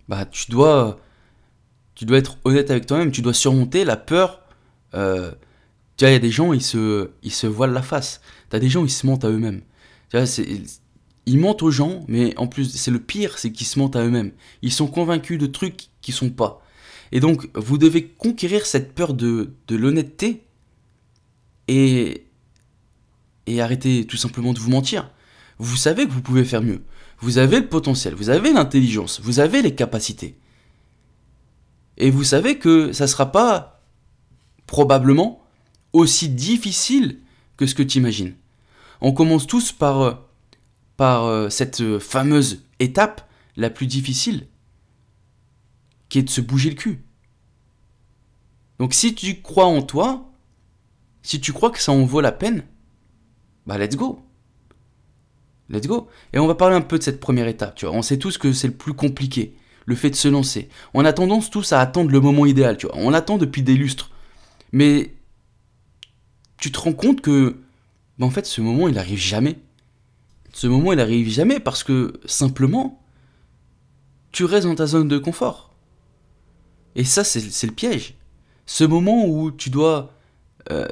bah 0.09 0.27
tu 0.27 0.51
dois, 0.51 1.01
tu 1.95 2.05
dois 2.05 2.19
être 2.19 2.39
honnête 2.45 2.71
avec 2.71 2.87
toi-même, 2.87 3.11
tu 3.11 3.23
dois 3.23 3.35
surmonter 3.35 3.85
la 3.85 3.97
peur. 3.97 4.43
Euh, 4.95 5.33
tu 5.97 6.05
vois, 6.05 6.11
il 6.11 6.15
y 6.15 6.17
a 6.17 6.21
des 6.21 6.31
gens, 6.31 6.53
ils 6.53 6.63
se, 6.63 7.11
ils 7.23 7.33
se 7.33 7.47
voilent 7.47 7.73
la 7.73 7.83
face. 7.83 8.21
Tu 8.51 8.57
as 8.57 8.61
des 8.61 8.69
gens, 8.69 8.85
ils 8.85 8.91
se 8.91 9.07
mentent 9.07 9.25
à 9.25 9.31
eux-mêmes. 9.31 9.63
Tu 10.11 10.19
vois, 10.19 10.27
ils 11.27 11.39
mentent 11.39 11.63
aux 11.63 11.71
gens, 11.71 12.05
mais 12.09 12.37
en 12.37 12.47
plus, 12.47 12.71
c'est 12.77 12.91
le 12.91 12.99
pire, 13.01 13.39
c'est 13.39 13.53
qu'ils 13.53 13.67
se 13.67 13.79
mentent 13.79 13.97
à 13.97 14.05
eux-mêmes. 14.05 14.33
Ils 14.63 14.73
sont 14.73 14.87
convaincus 14.87 15.39
de 15.39 15.47
trucs 15.47 15.89
qui 16.03 16.13
sont 16.13 16.31
pas. 16.31 16.63
Et 17.13 17.21
donc, 17.21 17.49
vous 17.55 17.79
devez 17.79 18.05
conquérir 18.09 18.67
cette 18.67 18.95
peur 18.95 19.15
de, 19.15 19.53
de 19.69 19.77
l'honnêteté 19.77 20.43
et, 21.69 22.27
et 23.47 23.63
arrêter 23.63 24.05
tout 24.07 24.17
simplement 24.17 24.53
de 24.53 24.59
vous 24.59 24.71
mentir 24.71 25.11
vous 25.59 25.77
savez 25.77 26.07
que 26.07 26.13
vous 26.13 26.23
pouvez 26.23 26.45
faire 26.45 26.63
mieux. 26.63 26.83
Vous 27.21 27.39
avez 27.39 27.61
le 27.61 27.69
potentiel, 27.69 28.15
vous 28.15 28.31
avez 28.31 28.53
l'intelligence, 28.53 29.21
vous 29.23 29.41
avez 29.41 29.63
les 29.63 29.75
capacités. 29.75 30.37
Et 31.97 32.11
vous 32.11 32.25
savez 32.25 32.59
que 32.59 32.93
ça 32.93 33.05
ne 33.05 33.09
sera 33.09 33.31
pas 33.33 33.83
probablement 34.67 35.43
aussi 35.93 36.29
difficile 36.29 37.21
que 37.57 37.67
ce 37.67 37.75
que 37.75 37.83
tu 37.83 37.99
imagines. 37.99 38.35
On 39.01 39.13
commence 39.13 39.47
tous 39.47 39.73
par, 39.73 40.01
euh, 40.01 40.15
par 40.97 41.25
euh, 41.25 41.49
cette 41.49 41.99
fameuse 41.99 42.65
étape 42.79 43.29
la 43.57 43.71
plus 43.71 43.87
difficile, 43.87 44.49
qui 46.09 46.19
est 46.19 46.23
de 46.23 46.31
se 46.31 46.41
bouger 46.41 46.71
le 46.71 46.77
cul. 46.77 47.05
Donc 48.79 48.95
si 48.95 49.15
tu 49.15 49.41
crois 49.41 49.67
en 49.67 49.83
toi, 49.83 50.33
si 51.23 51.41
tu 51.41 51.53
crois 51.53 51.71
que 51.71 51.81
ça 51.81 51.93
en 51.93 52.05
vaut 52.05 52.21
la 52.21 52.33
peine, 52.33 52.65
bah 53.67 53.79
let's 53.79 53.97
go. 53.97 54.21
Let's 55.71 55.87
go. 55.87 56.09
Et 56.33 56.39
on 56.39 56.47
va 56.47 56.55
parler 56.55 56.77
un 56.77 56.83
peu 56.83 56.99
de 56.99 57.03
cette 57.03 57.21
première 57.21 57.49
étape. 57.49 57.75
Tu 57.77 57.87
vois, 57.87 57.95
on 57.95 58.03
sait 58.03 58.19
tous 58.19 58.37
que 58.37 58.53
c'est 58.53 58.69
le 58.69 58.75
plus 58.75 58.93
compliqué, 58.93 59.57
le 59.87 59.95
fait 59.95 60.11
de 60.11 60.15
se 60.15 60.29
lancer. 60.29 60.69
On 60.95 61.05
a 61.05 61.13
tendance 61.13 61.51
tous 61.51 61.73
à 61.73 61.81
attendre 61.81 62.11
le 62.11 62.21
moment 62.21 62.47
idéal. 62.47 62.77
Tu 62.77 62.87
vois, 62.87 62.97
on 62.97 63.13
attend 63.13 63.39
depuis 63.39 63.63
des 63.63 63.75
lustres. 63.75 64.11
Mais 64.73 65.15
tu 66.57 66.73
te 66.73 66.81
rends 66.81 66.93
compte 66.93 67.21
que, 67.21 67.57
bah, 68.19 68.27
en 68.27 68.31
fait, 68.31 68.47
ce 68.47 68.61
moment, 68.61 68.89
il 68.89 68.99
arrive 68.99 69.19
jamais. 69.19 69.59
Ce 70.53 70.67
moment, 70.67 70.93
il 70.93 71.01
arrive 71.01 71.29
jamais 71.29 71.61
parce 71.61 71.85
que 71.85 72.21
simplement, 72.25 73.03
tu 74.33 74.45
restes 74.45 74.67
dans 74.67 74.75
ta 74.75 74.87
zone 74.87 75.09
de 75.09 75.19
confort. 75.19 75.75
Et 76.97 77.05
ça, 77.05 77.25
c'est 77.25 77.67
le 77.67 77.73
piège. 77.73 78.15
Ce 78.67 78.85
moment 78.85 79.27
où 79.27 79.51
tu 79.51 79.69
dois 79.69 80.15
euh, 80.71 80.89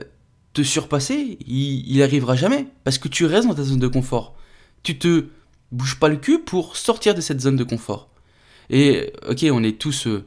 te 0.52 0.62
surpasser, 0.62 1.38
il, 1.46 1.90
il 1.90 2.02
arrivera 2.02 2.36
jamais 2.36 2.66
parce 2.84 2.98
que 2.98 3.08
tu 3.08 3.24
restes 3.24 3.48
dans 3.48 3.54
ta 3.54 3.62
zone 3.62 3.78
de 3.78 3.88
confort 3.88 4.36
tu 4.82 4.98
te 4.98 5.28
bouges 5.70 5.98
pas 5.98 6.08
le 6.08 6.16
cul 6.16 6.40
pour 6.40 6.76
sortir 6.76 7.14
de 7.14 7.20
cette 7.20 7.40
zone 7.40 7.56
de 7.56 7.64
confort. 7.64 8.08
Et 8.70 9.12
ok, 9.28 9.44
on 9.50 9.62
est 9.62 9.78
tous, 9.78 10.06
euh, 10.06 10.24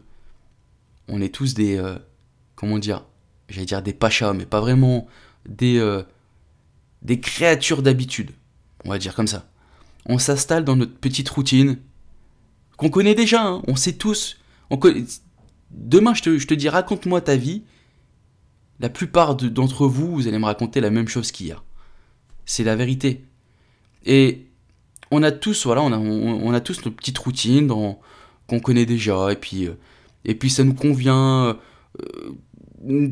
on 1.08 1.22
est 1.22 1.34
tous 1.34 1.54
des, 1.54 1.77
euh, 1.77 1.98
comment 2.56 2.80
dire, 2.80 3.06
j'allais 3.50 3.65
dire 3.65 3.82
des 3.82 3.94
pachas, 3.94 4.34
mais 4.34 4.46
pas 4.46 4.62
vraiment, 4.62 5.08
des, 5.48 5.77
euh, 5.77 6.04
des 7.01 7.20
créatures 7.20 7.82
d'habitude, 7.82 8.32
on 8.84 8.89
va 8.89 8.98
dire 8.98 9.15
comme 9.15 9.27
ça. 9.27 9.50
On 10.06 10.18
s'installe 10.18 10.63
dans 10.63 10.75
notre 10.75 10.96
petite 10.98 11.30
routine 11.30 11.77
qu'on 12.77 12.89
connaît 12.89 13.15
déjà, 13.15 13.44
hein. 13.44 13.62
on 13.68 13.75
sait 13.75 13.94
tous. 13.94 14.38
On 14.70 14.80
Demain, 15.72 16.13
je 16.13 16.22
te, 16.22 16.38
je 16.38 16.48
te 16.48 16.54
dis, 16.54 16.70
raconte-moi 16.70 17.22
ta 17.22 17.36
vie. 17.36 17.63
La 18.80 18.89
plupart 18.89 19.36
d'entre 19.36 19.88
vous, 19.88 20.13
vous 20.13 20.27
allez 20.27 20.38
me 20.38 20.46
raconter 20.46 20.82
la 20.82 20.89
même 20.89 21.08
chose 21.08 21.32
qu'hier. 21.32 21.63
C'est 22.46 22.63
la 22.63 22.75
vérité. 22.75 23.25
Et 24.06 24.48
on 25.12 25.24
a 25.24 25.32
tous, 25.32 25.65
voilà, 25.65 25.82
on 25.82 25.92
a, 25.92 25.98
on, 25.98 26.54
a 26.54 26.60
tous 26.60 26.86
nos 26.86 26.92
petites 26.92 27.18
routines 27.18 27.68
qu'on 28.48 28.60
connaît 28.60 28.86
déjà, 28.86 29.32
et 29.32 29.36
puis, 29.36 29.68
euh, 29.68 29.74
et 30.24 30.36
puis 30.36 30.50
ça 30.50 30.64
nous 30.64 30.74
convient. 30.74 31.58
Euh, 32.88 33.10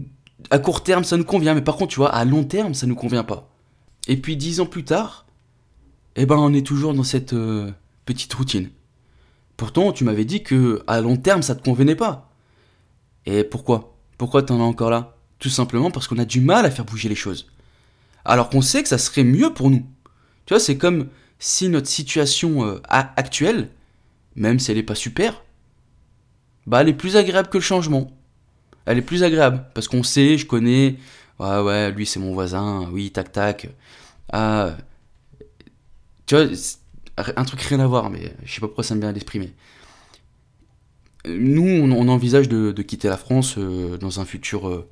à 0.50 0.60
court 0.60 0.84
terme, 0.84 1.04
ça 1.04 1.18
nous 1.18 1.24
convient, 1.24 1.54
mais 1.54 1.62
par 1.62 1.78
contre, 1.78 1.94
tu 1.94 1.98
vois, 1.98 2.14
à 2.14 2.26
long 2.26 2.44
terme, 2.44 2.74
ça 2.74 2.86
nous 2.86 2.96
convient 2.96 3.24
pas. 3.24 3.50
Et 4.08 4.18
puis 4.18 4.36
dix 4.36 4.60
ans 4.60 4.66
plus 4.66 4.84
tard, 4.84 5.26
eh 6.16 6.26
ben, 6.26 6.36
on 6.36 6.54
est 6.54 6.66
toujours 6.66 6.94
dans 6.94 7.04
cette 7.04 7.34
euh, 7.34 7.72
petite 8.06 8.34
routine. 8.34 8.70
Pourtant, 9.58 9.92
tu 9.92 10.04
m'avais 10.04 10.26
dit 10.26 10.44
que 10.44 10.84
à 10.88 11.02
long 11.02 11.18
terme, 11.18 11.42
ça 11.42 11.56
te 11.56 11.64
convenait 11.64 11.96
pas. 11.96 12.30
Et 13.26 13.44
pourquoi? 13.44 13.96
Pourquoi 14.18 14.44
t'en 14.44 14.60
es 14.60 14.64
encore 14.64 14.90
là? 14.90 15.16
Tout 15.40 15.50
simplement 15.50 15.92
parce 15.92 16.08
qu'on 16.08 16.18
a 16.18 16.26
du 16.26 16.42
mal 16.42 16.66
à 16.66 16.72
faire 16.72 16.86
bouger 16.86 17.10
les 17.10 17.16
choses. 17.16 17.48
Alors 18.26 18.50
qu'on 18.50 18.62
sait 18.62 18.84
que 18.84 18.90
ça 18.90 18.98
serait 18.98 19.24
mieux 19.24 19.54
pour 19.54 19.70
nous. 19.70 19.86
Tu 20.46 20.54
vois, 20.54 20.60
c'est 20.60 20.78
comme 20.78 21.08
si 21.40 21.70
notre 21.70 21.88
situation 21.88 22.66
euh, 22.66 22.80
actuelle, 22.90 23.70
même 24.36 24.60
si 24.60 24.72
elle 24.72 24.78
n'est 24.78 24.84
pas 24.84 24.96
super, 24.96 25.44
bah 26.66 26.82
elle 26.82 26.90
est 26.90 26.94
plus 26.94 27.18
agréable 27.18 27.50
que 27.50 27.58
le 27.58 27.64
changement. 27.64 28.12
Elle 28.86 28.98
est 28.98 29.02
plus 29.02 29.24
agréable 29.24 29.66
parce 29.74 29.88
qu'on 29.88 30.04
sait, 30.04 30.38
je 30.38 30.46
connais, 30.46 30.98
ouais 31.40 31.60
ouais, 31.62 31.92
lui 31.92 32.06
c'est 32.06 32.20
mon 32.20 32.34
voisin, 32.34 32.90
oui 32.92 33.12
tac 33.12 33.32
tac. 33.32 33.70
Ah, 34.32 34.76
tu 36.26 36.36
vois, 36.36 36.46
un 37.18 37.46
truc 37.46 37.62
rien 37.62 37.80
à 37.80 37.88
voir, 37.88 38.10
mais 38.10 38.34
je 38.44 38.54
sais 38.54 38.62
pas 38.62 38.68
pourquoi 38.68 38.84
ça 38.84 38.96
me 38.96 39.02
vient 39.02 39.10
à 39.10 39.14
l'esprit, 39.14 39.54
nous 41.26 41.64
on, 41.64 42.08
envisage 42.08 42.50
de, 42.50 42.82
quitter 42.82 43.08
la 43.08 43.18
France 43.18 43.56
euh, 43.58 43.98
dans 43.98 44.20
un 44.20 44.26
futur 44.26 44.68
euh, 44.68 44.90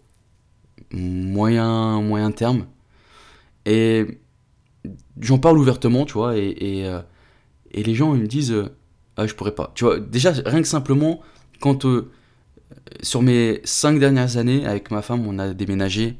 moyen 0.93 2.01
moyen 2.01 2.31
terme 2.31 2.67
et 3.65 4.19
j'en 5.19 5.38
parle 5.38 5.57
ouvertement, 5.57 6.05
tu 6.05 6.13
vois, 6.13 6.38
et, 6.38 6.55
et, 6.60 6.86
euh, 6.86 7.01
les 7.74 7.95
gens 7.95 8.15
ils 8.15 8.21
me 8.21 8.27
disent 8.27 8.55
ah 9.17 9.27
je 9.27 9.33
pourrais 9.33 9.55
pas. 9.55 9.71
Tu 9.75 9.83
vois, 9.83 9.99
déjà 9.99 10.31
rien 10.31 10.61
que 10.61 10.67
simplement 10.67 11.21
quand 11.59 11.85
euh, 11.85 12.11
sur 13.01 13.21
mes 13.21 13.61
cinq 13.63 13.99
dernières 13.99 14.37
années 14.37 14.65
avec 14.65 14.91
ma 14.91 15.01
femme 15.01 15.25
on 15.27 15.37
a 15.39 15.53
déménagé 15.53 16.17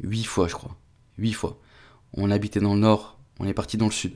huit 0.00 0.24
fois 0.24 0.48
je 0.48 0.54
crois, 0.54 0.76
huit 1.18 1.32
fois. 1.32 1.60
On 2.14 2.30
habitait 2.30 2.60
dans 2.60 2.74
le 2.74 2.80
nord, 2.80 3.18
on 3.38 3.46
est 3.46 3.54
parti 3.54 3.76
dans 3.76 3.86
le 3.86 3.92
sud. 3.92 4.14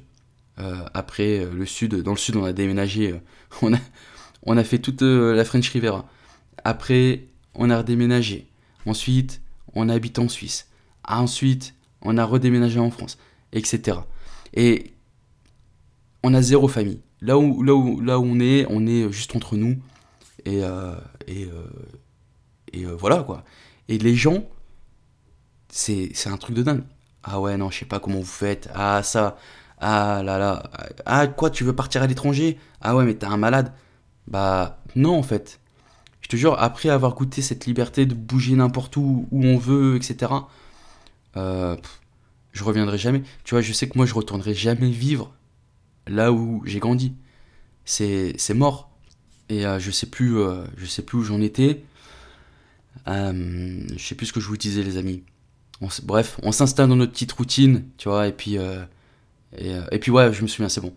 après 0.95 1.45
le 1.45 1.67
sud, 1.67 1.95
dans 2.03 2.13
le 2.13 2.17
sud 2.17 2.37
on 2.37 2.45
a 2.45 2.53
déménagé, 2.53 3.21
on 3.63 3.75
a 3.75 3.79
on 4.45 4.57
a 4.57 4.65
fait 4.65 4.79
toute 4.79 5.03
la 5.03 5.45
French 5.45 5.69
Riviera. 5.71 6.09
Après 6.65 7.27
on 7.55 7.71
a 7.71 7.79
redéménagé. 7.79 8.49
Ensuite 8.87 9.41
on 9.75 9.89
a 9.89 9.95
habité 9.95 10.21
en 10.21 10.29
Suisse. 10.29 10.69
Ensuite 11.07 11.75
on 12.01 12.17
a 12.19 12.25
redéménagé 12.25 12.79
en 12.79 12.91
France 12.91 13.19
etc. 13.53 13.99
Et 14.55 14.93
on 16.23 16.35
a 16.35 16.43
zéro 16.43 16.69
famille. 16.69 17.01
Là 17.23 17.39
où, 17.39 17.63
là 17.63 17.73
où, 17.73 18.01
là 18.01 18.19
où 18.19 18.25
on 18.25 18.41
est, 18.41 18.67
on 18.69 18.85
est 18.87 19.11
juste 19.13 19.37
entre 19.37 19.57
nous. 19.57 19.79
Et, 20.45 20.65
euh, 20.65 20.97
et, 21.29 21.45
euh, 21.45 21.71
euh, 22.75 22.97
voilà 22.99 23.23
quoi. 23.23 23.45
Et 23.89 23.97
les 23.99 24.17
gens, 24.17 24.45
c'est 25.69 26.13
un 26.27 26.37
truc 26.37 26.57
de 26.57 26.63
dingue. 26.65 26.83
Ah 27.23 27.41
ouais, 27.41 27.57
non, 27.57 27.71
je 27.71 27.79
sais 27.79 27.85
pas 27.85 28.01
comment 28.01 28.19
vous 28.19 28.25
faites. 28.25 28.69
Ah 28.75 29.03
ça, 29.05 29.37
ah 29.79 30.23
là 30.25 30.37
là. 30.39 30.65
Ah 31.07 31.29
quoi, 31.29 31.51
tu 31.51 31.63
veux 31.63 31.75
partir 31.75 32.03
à 32.03 32.09
l'étranger? 32.09 32.59
Ah 32.81 32.97
ouais, 32.97 33.05
mais 33.05 33.15
t'es 33.15 33.27
un 33.27 33.37
malade. 33.37 33.73
Bah 34.27 34.83
non 34.97 35.17
en 35.17 35.23
fait. 35.23 35.61
Je 36.23 36.29
te 36.29 36.37
jure, 36.37 36.57
après 36.59 36.89
avoir 36.89 37.15
goûté 37.15 37.41
cette 37.41 37.67
liberté 37.67 38.07
de 38.07 38.15
bouger 38.15 38.57
n'importe 38.57 38.97
où, 38.97 39.29
où 39.31 39.45
on 39.45 39.59
veut, 39.59 39.97
etc., 39.97 40.33
je 41.35 42.65
reviendrai 42.65 42.99
jamais. 42.99 43.23
Tu 43.45 43.55
vois, 43.55 43.63
je 43.63 43.73
sais 43.73 43.89
que 43.89 43.97
moi, 43.97 44.07
je 44.07 44.15
retournerai 44.15 44.55
jamais 44.55 44.91
vivre 44.91 45.33
là 46.07 46.33
où 46.33 46.63
j'ai 46.67 46.79
grandi. 46.79 47.15
C'est 47.85 48.55
mort. 48.55 48.91
Et 49.49 49.67
euh, 49.67 49.79
je 49.79 49.91
sais 49.91 50.07
plus, 50.07 50.39
euh, 50.39 50.65
je 50.77 50.87
sais 50.87 51.03
plus 51.03 51.19
où 51.19 51.25
j'en 51.25 51.41
étais. 51.41 51.83
Euh, 53.09 53.83
je 53.97 54.03
sais 54.03 54.15
plus 54.15 54.27
ce 54.27 54.33
que 54.33 54.41
je 54.41 54.47
vous 54.47 54.57
disais, 54.57 54.83
les 54.83 54.97
amis. 54.97 55.25
bref, 56.05 56.39
on 56.43 56.53
s'installe 56.53 56.89
dans 56.89 56.97
notre 56.97 57.13
petite 57.13 57.33
routine, 57.33 57.85
tu 57.99 58.09
vois, 58.09 58.29
et 58.29 58.33
puis, 58.33 58.57
et, 59.59 59.99
puis 59.99 60.11
ouais, 60.11 60.33
je 60.33 60.43
me 60.43 60.47
souviens, 60.47 60.69
c'est 60.69 60.81
bon. 60.81 60.95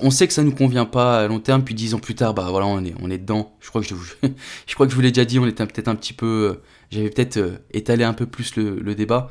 on 0.00 0.10
sait 0.10 0.26
que 0.28 0.32
ça 0.32 0.42
nous 0.42 0.54
convient 0.54 0.86
pas 0.86 1.20
à 1.20 1.28
long 1.28 1.40
terme, 1.40 1.64
puis 1.64 1.74
dix 1.74 1.94
ans 1.94 1.98
plus 1.98 2.14
tard, 2.14 2.34
bah 2.34 2.46
voilà, 2.50 2.66
on 2.66 2.82
est, 2.84 2.94
on 3.00 3.10
est 3.10 3.18
dedans. 3.18 3.54
Je 3.60 3.68
crois 3.68 3.82
que 3.82 3.88
je, 3.88 3.94
je 4.66 4.74
crois 4.74 4.86
que 4.86 4.90
je 4.90 4.96
vous 4.96 5.02
l'ai 5.02 5.10
déjà 5.10 5.24
dit, 5.24 5.38
on 5.38 5.46
était 5.46 5.66
peut-être 5.66 5.88
un 5.88 5.96
petit 5.96 6.12
peu, 6.12 6.60
j'avais 6.90 7.10
peut-être 7.10 7.60
étalé 7.72 8.04
un 8.04 8.14
peu 8.14 8.26
plus 8.26 8.56
le, 8.56 8.78
le 8.78 8.94
débat. 8.94 9.28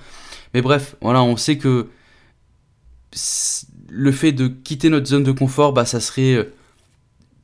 Mais 0.53 0.61
bref, 0.61 0.95
voilà, 1.01 1.23
on 1.23 1.37
sait 1.37 1.57
que 1.57 1.87
le 3.95 4.11
fait 4.11 4.31
de 4.31 4.47
quitter 4.47 4.89
notre 4.89 5.05
zone 5.05 5.23
de 5.23 5.31
confort, 5.31 5.71
bah, 5.71 5.85
ça 5.85 5.99
serait 5.99 6.33
euh, 6.33 6.53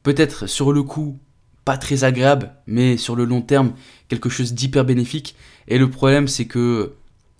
peut-être 0.01 0.47
sur 0.47 0.73
le 0.73 0.81
coup 0.81 1.19
pas 1.63 1.77
très 1.77 2.03
agréable, 2.03 2.51
mais 2.65 2.97
sur 2.97 3.15
le 3.15 3.23
long 3.23 3.41
terme, 3.41 3.73
quelque 4.07 4.29
chose 4.29 4.53
d'hyper 4.55 4.83
bénéfique. 4.83 5.35
Et 5.67 5.77
le 5.77 5.91
problème, 5.91 6.27
c'est 6.27 6.45
que 6.45 6.93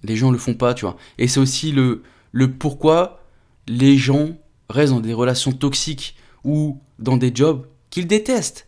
les 0.03 0.15
gens 0.15 0.29
le 0.29 0.37
font 0.37 0.53
pas, 0.53 0.75
tu 0.75 0.85
vois. 0.85 0.95
Et 1.17 1.27
c'est 1.27 1.39
aussi 1.39 1.71
le, 1.71 2.03
pourquoi 2.59 3.23
les 3.67 3.97
gens 3.97 4.37
restent 4.69 4.93
dans 4.93 4.99
des 4.99 5.15
relations 5.15 5.53
toxiques 5.53 6.15
ou 6.43 6.79
dans 6.99 7.17
des 7.17 7.31
jobs 7.33 7.65
qu'ils 7.89 8.05
détestent. 8.05 8.67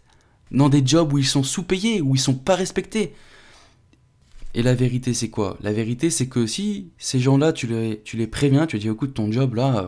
Dans 0.50 0.70
des 0.70 0.82
jobs 0.84 1.14
où 1.14 1.20
ils 1.20 1.26
sont 1.26 1.44
sous-payés, 1.44 2.02
où 2.02 2.16
ils 2.16 2.20
sont 2.20 2.34
pas 2.34 2.56
respectés. 2.56 3.14
Et 4.56 4.64
la 4.64 4.74
vérité, 4.74 5.14
c'est 5.14 5.30
quoi? 5.30 5.58
La 5.62 5.72
vérité, 5.72 6.10
c'est 6.10 6.28
que 6.28 6.48
si 6.48 6.90
ces 6.98 7.20
gens-là, 7.20 7.54
tu 7.54 7.68
les, 7.68 8.02
tu 8.04 8.18
les 8.18 8.28
préviens, 8.28 8.66
tu 8.66 8.80
dis 8.80 8.90
écoute, 8.90 9.14
ton 9.14 9.32
job 9.32 9.54
là, 9.54 9.88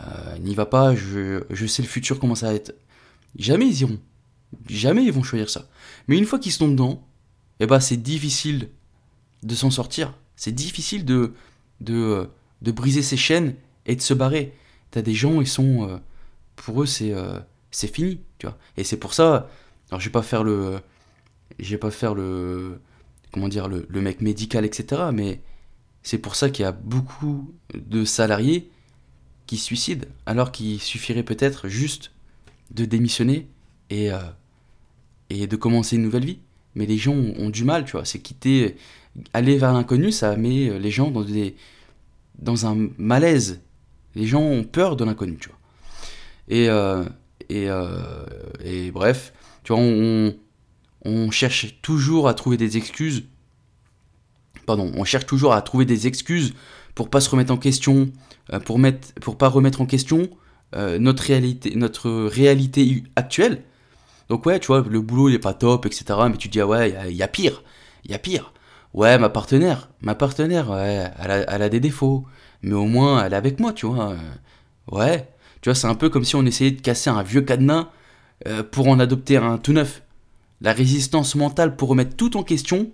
euh, 0.00 0.38
n'y 0.38 0.54
va 0.54 0.66
pas, 0.66 0.94
je, 0.94 1.44
je, 1.50 1.66
sais 1.66 1.82
le 1.82 1.88
futur 1.88 2.18
comment 2.18 2.34
ça 2.34 2.48
va 2.48 2.54
être. 2.54 2.74
Jamais 3.36 3.66
ils 3.66 3.82
iront. 3.82 4.00
Jamais 4.68 5.04
ils 5.04 5.12
vont 5.12 5.22
choisir 5.22 5.50
ça. 5.50 5.68
Mais 6.08 6.18
une 6.18 6.24
fois 6.24 6.38
qu'ils 6.38 6.52
sont 6.52 6.68
dedans, 6.68 7.06
eh 7.60 7.66
ben, 7.66 7.80
c'est 7.80 7.96
difficile 7.96 8.68
de 9.42 9.54
s'en 9.54 9.70
sortir. 9.70 10.14
C'est 10.36 10.52
difficile 10.52 11.04
de, 11.04 11.34
de, 11.80 12.28
de, 12.62 12.72
briser 12.72 13.02
ses 13.02 13.16
chaînes 13.16 13.54
et 13.86 13.96
de 13.96 14.00
se 14.00 14.14
barrer. 14.14 14.54
T'as 14.90 15.02
des 15.02 15.14
gens, 15.14 15.40
ils 15.40 15.48
sont. 15.48 15.88
Euh, 15.88 15.98
pour 16.56 16.82
eux, 16.82 16.86
c'est 16.86 17.12
euh, 17.12 17.38
c'est 17.70 17.92
fini, 17.92 18.20
tu 18.38 18.46
vois. 18.46 18.58
Et 18.76 18.84
c'est 18.84 18.96
pour 18.96 19.14
ça. 19.14 19.48
Alors, 19.90 20.00
je 20.00 20.06
vais 20.06 20.12
pas 20.12 20.22
faire 20.22 20.44
le. 20.44 20.80
Je 21.58 21.70
vais 21.70 21.78
pas 21.78 21.90
faire 21.90 22.14
le 22.14 22.80
comment 23.32 23.48
dire, 23.48 23.68
le, 23.68 24.00
mec 24.00 24.20
médical, 24.20 24.64
etc. 24.64 25.02
Mais 25.12 25.40
c'est 26.02 26.18
pour 26.18 26.36
ça 26.36 26.50
qu'il 26.50 26.62
y 26.62 26.66
a 26.66 26.72
beaucoup 26.72 27.52
de 27.74 28.04
salariés 28.04 28.70
qui 29.46 29.56
se 29.56 29.64
suicident, 29.64 30.06
alors 30.26 30.52
qu'il 30.52 30.80
suffirait 30.80 31.22
peut-être 31.22 31.68
juste 31.68 32.10
de 32.70 32.84
démissionner 32.84 33.48
et, 33.90 34.12
euh, 34.12 34.18
et 35.30 35.46
de 35.46 35.56
commencer 35.56 35.96
une 35.96 36.02
nouvelle 36.02 36.24
vie. 36.24 36.38
Mais 36.74 36.86
les 36.86 36.96
gens 36.96 37.14
ont, 37.14 37.50
du 37.50 37.64
mal, 37.64 37.84
tu 37.84 37.92
vois. 37.92 38.06
C'est 38.06 38.20
quitter, 38.20 38.76
aller 39.34 39.58
vers 39.58 39.72
l'inconnu, 39.74 40.10
ça 40.10 40.36
met 40.36 40.78
les 40.78 40.90
gens 40.90 41.10
dans, 41.10 41.22
des, 41.22 41.54
dans 42.38 42.66
un 42.66 42.88
malaise. 42.96 43.60
Les 44.14 44.26
gens 44.26 44.40
ont 44.40 44.64
peur 44.64 44.96
de 44.96 45.04
l'inconnu, 45.04 45.36
tu 45.38 45.48
vois. 45.48 45.58
Et, 46.48 46.68
euh, 46.68 47.04
et, 47.48 47.68
euh, 47.68 48.24
et 48.64 48.90
bref, 48.90 49.34
tu 49.64 49.72
vois, 49.72 49.82
on, 49.82 50.34
on 51.04 51.30
cherche 51.30 51.80
toujours 51.82 52.28
à 52.28 52.34
trouver 52.34 52.56
des 52.56 52.76
excuses. 52.76 53.24
Pardon, 54.66 54.90
on 54.94 55.04
cherche 55.04 55.26
toujours 55.26 55.52
à 55.52 55.60
trouver 55.60 55.84
des 55.84 56.06
excuses 56.06 56.54
pour 56.94 57.10
pas 57.10 57.20
se 57.20 57.30
remettre 57.30 57.52
en 57.52 57.56
question, 57.56 58.10
euh, 58.52 58.60
pour 58.60 58.78
mettre, 58.78 59.12
pour 59.20 59.38
pas 59.38 59.48
remettre 59.48 59.80
en 59.80 59.86
question 59.86 60.28
euh, 60.74 60.98
notre 60.98 61.24
réalité, 61.24 61.74
notre 61.76 62.10
réalité 62.10 63.04
actuelle. 63.16 63.62
Donc 64.28 64.46
ouais, 64.46 64.58
tu 64.60 64.68
vois, 64.68 64.84
le 64.88 65.00
boulot 65.00 65.28
il 65.28 65.34
est 65.34 65.38
pas 65.38 65.54
top, 65.54 65.86
etc. 65.86 66.04
Mais 66.30 66.36
tu 66.36 66.48
te 66.48 66.52
dis 66.52 66.60
ah 66.60 66.66
ouais, 66.66 66.94
il 67.10 67.16
y, 67.16 67.22
a 67.22 67.28
pire, 67.28 67.62
il 68.04 68.10
y 68.10 68.14
a 68.14 68.18
pire. 68.18 68.52
Ouais, 68.94 69.18
ma 69.18 69.28
partenaire, 69.28 69.90
ma 70.02 70.14
partenaire, 70.14 70.72
elle 70.74 71.62
a, 71.62 71.68
des 71.68 71.80
défauts, 71.80 72.24
mais 72.62 72.74
au 72.74 72.86
moins 72.86 73.24
elle 73.24 73.32
est 73.32 73.36
avec 73.36 73.58
moi, 73.58 73.72
tu 73.72 73.86
vois. 73.86 74.14
Ouais, 74.90 75.28
tu 75.62 75.68
vois, 75.68 75.74
c'est 75.74 75.86
un 75.86 75.94
peu 75.94 76.10
comme 76.10 76.24
si 76.24 76.36
on 76.36 76.44
essayait 76.44 76.72
de 76.72 76.80
casser 76.80 77.08
un 77.08 77.22
vieux 77.22 77.42
cadenas 77.42 77.88
euh, 78.48 78.62
pour 78.64 78.88
en 78.88 78.98
adopter 78.98 79.36
un 79.36 79.58
tout 79.58 79.72
neuf 79.72 80.02
la 80.60 80.72
résistance 80.72 81.34
mentale 81.34 81.76
pour 81.76 81.88
remettre 81.88 82.16
tout 82.16 82.36
en 82.36 82.42
question, 82.42 82.90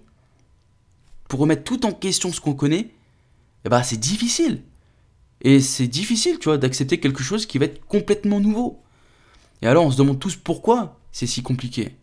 pour 1.29 1.41
remettre 1.41 1.65
tout 1.65 1.85
en 1.87 1.93
question 1.93 2.33
ce 2.33 2.41
qu'on 2.41 2.55
connaît, 2.55 2.91
eh 3.65 3.69
ben 3.69 3.83
c'est 3.83 3.99
difficile. 3.99 4.63
Et 5.41 5.61
c'est 5.61 5.87
difficile, 5.87 6.39
tu 6.39 6.49
vois, 6.49 6.59
d'accepter 6.59 6.99
quelque 6.99 7.23
chose 7.23 7.47
qui 7.47 7.59
va 7.59 7.67
être 7.67 7.85
complètement 7.87 8.41
nouveau. 8.41 8.83
Et 9.63 9.67
alors 9.67 9.85
on 9.85 9.91
se 9.91 9.99
demande 9.99 10.19
tous 10.19 10.37
pourquoi 10.37 11.01
c'est 11.13 11.27
si 11.27 11.43
compliqué. 11.43 11.97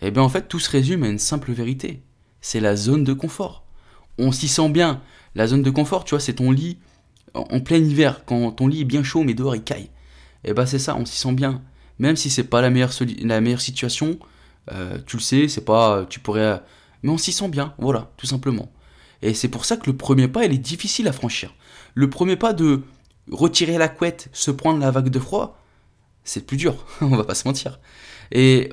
Eh 0.00 0.10
bien 0.10 0.22
en 0.22 0.28
fait 0.28 0.48
tout 0.48 0.58
se 0.58 0.70
résume 0.70 1.04
à 1.04 1.08
une 1.08 1.18
simple 1.18 1.52
vérité. 1.52 2.02
C'est 2.40 2.60
la 2.60 2.76
zone 2.76 3.04
de 3.04 3.12
confort. 3.12 3.64
On 4.18 4.32
s'y 4.32 4.48
sent 4.48 4.68
bien. 4.70 5.00
La 5.34 5.46
zone 5.46 5.62
de 5.62 5.70
confort, 5.70 6.04
tu 6.04 6.10
vois, 6.10 6.20
c'est 6.20 6.34
ton 6.34 6.50
lit 6.50 6.78
en 7.34 7.60
plein 7.60 7.76
hiver, 7.76 8.24
quand 8.24 8.52
ton 8.52 8.66
lit 8.66 8.80
est 8.80 8.84
bien 8.84 9.02
chaud 9.02 9.22
mais 9.22 9.34
dehors 9.34 9.54
il 9.54 9.62
caille. 9.62 9.90
Eh 10.44 10.54
ben 10.54 10.66
c'est 10.66 10.78
ça, 10.78 10.96
on 10.96 11.04
s'y 11.04 11.16
sent 11.16 11.32
bien. 11.32 11.62
Même 11.98 12.16
si 12.16 12.30
c'est 12.30 12.44
pas 12.44 12.60
la 12.60 12.70
meilleure, 12.70 12.92
la 13.22 13.40
meilleure 13.40 13.60
situation, 13.60 14.18
euh, 14.72 14.98
tu 15.06 15.16
le 15.16 15.22
sais, 15.22 15.48
c'est 15.48 15.64
pas. 15.64 16.06
Tu 16.08 16.20
pourrais. 16.20 16.62
Mais 17.02 17.10
on 17.10 17.18
s'y 17.18 17.32
sent 17.32 17.48
bien, 17.48 17.74
voilà, 17.78 18.10
tout 18.16 18.26
simplement. 18.26 18.70
Et 19.22 19.34
c'est 19.34 19.48
pour 19.48 19.64
ça 19.64 19.76
que 19.76 19.90
le 19.90 19.96
premier 19.96 20.28
pas, 20.28 20.44
il 20.44 20.52
est 20.52 20.58
difficile 20.58 21.08
à 21.08 21.12
franchir. 21.12 21.54
Le 21.94 22.08
premier 22.08 22.36
pas 22.36 22.52
de 22.52 22.82
retirer 23.30 23.78
la 23.78 23.88
couette, 23.88 24.28
se 24.32 24.50
prendre 24.50 24.78
la 24.78 24.90
vague 24.90 25.08
de 25.08 25.18
froid, 25.18 25.60
c'est 26.24 26.46
plus 26.46 26.56
dur, 26.56 26.84
on 27.00 27.16
va 27.16 27.24
pas 27.24 27.34
se 27.34 27.46
mentir. 27.46 27.80
Et 28.32 28.70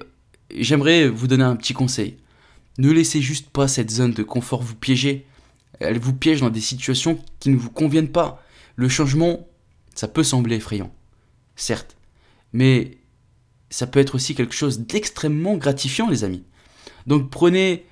j'aimerais 0.56 1.08
vous 1.08 1.28
donner 1.28 1.44
un 1.44 1.56
petit 1.56 1.74
conseil. 1.74 2.18
Ne 2.78 2.92
laissez 2.92 3.22
juste 3.22 3.50
pas 3.50 3.68
cette 3.68 3.90
zone 3.90 4.12
de 4.12 4.24
confort 4.24 4.62
vous 4.62 4.76
piéger. 4.76 5.26
Elle 5.80 6.00
vous 6.00 6.14
piège 6.14 6.42
dans 6.42 6.50
des 6.50 6.62
situations 6.62 7.20
qui 7.40 7.50
ne 7.50 7.58
vous 7.58 7.70
conviennent 7.70 8.12
pas. 8.12 8.44
Le 8.76 8.90
changement, 8.90 9.48
ça 9.94 10.08
peut 10.08 10.24
sembler 10.24 10.58
effrayant, 10.58 10.94
certes. 11.56 11.96
Mais 12.54 12.98
ça 13.70 13.88
peut 13.88 14.00
être 14.00 14.16
aussi 14.16 14.36
quelque 14.36 14.54
chose 14.54 14.80
d'extrêmement 14.80 15.56
gratifiant, 15.56 16.10
les 16.10 16.24
amis. 16.24 16.44
Donc 17.08 17.30
prenez, 17.30 17.86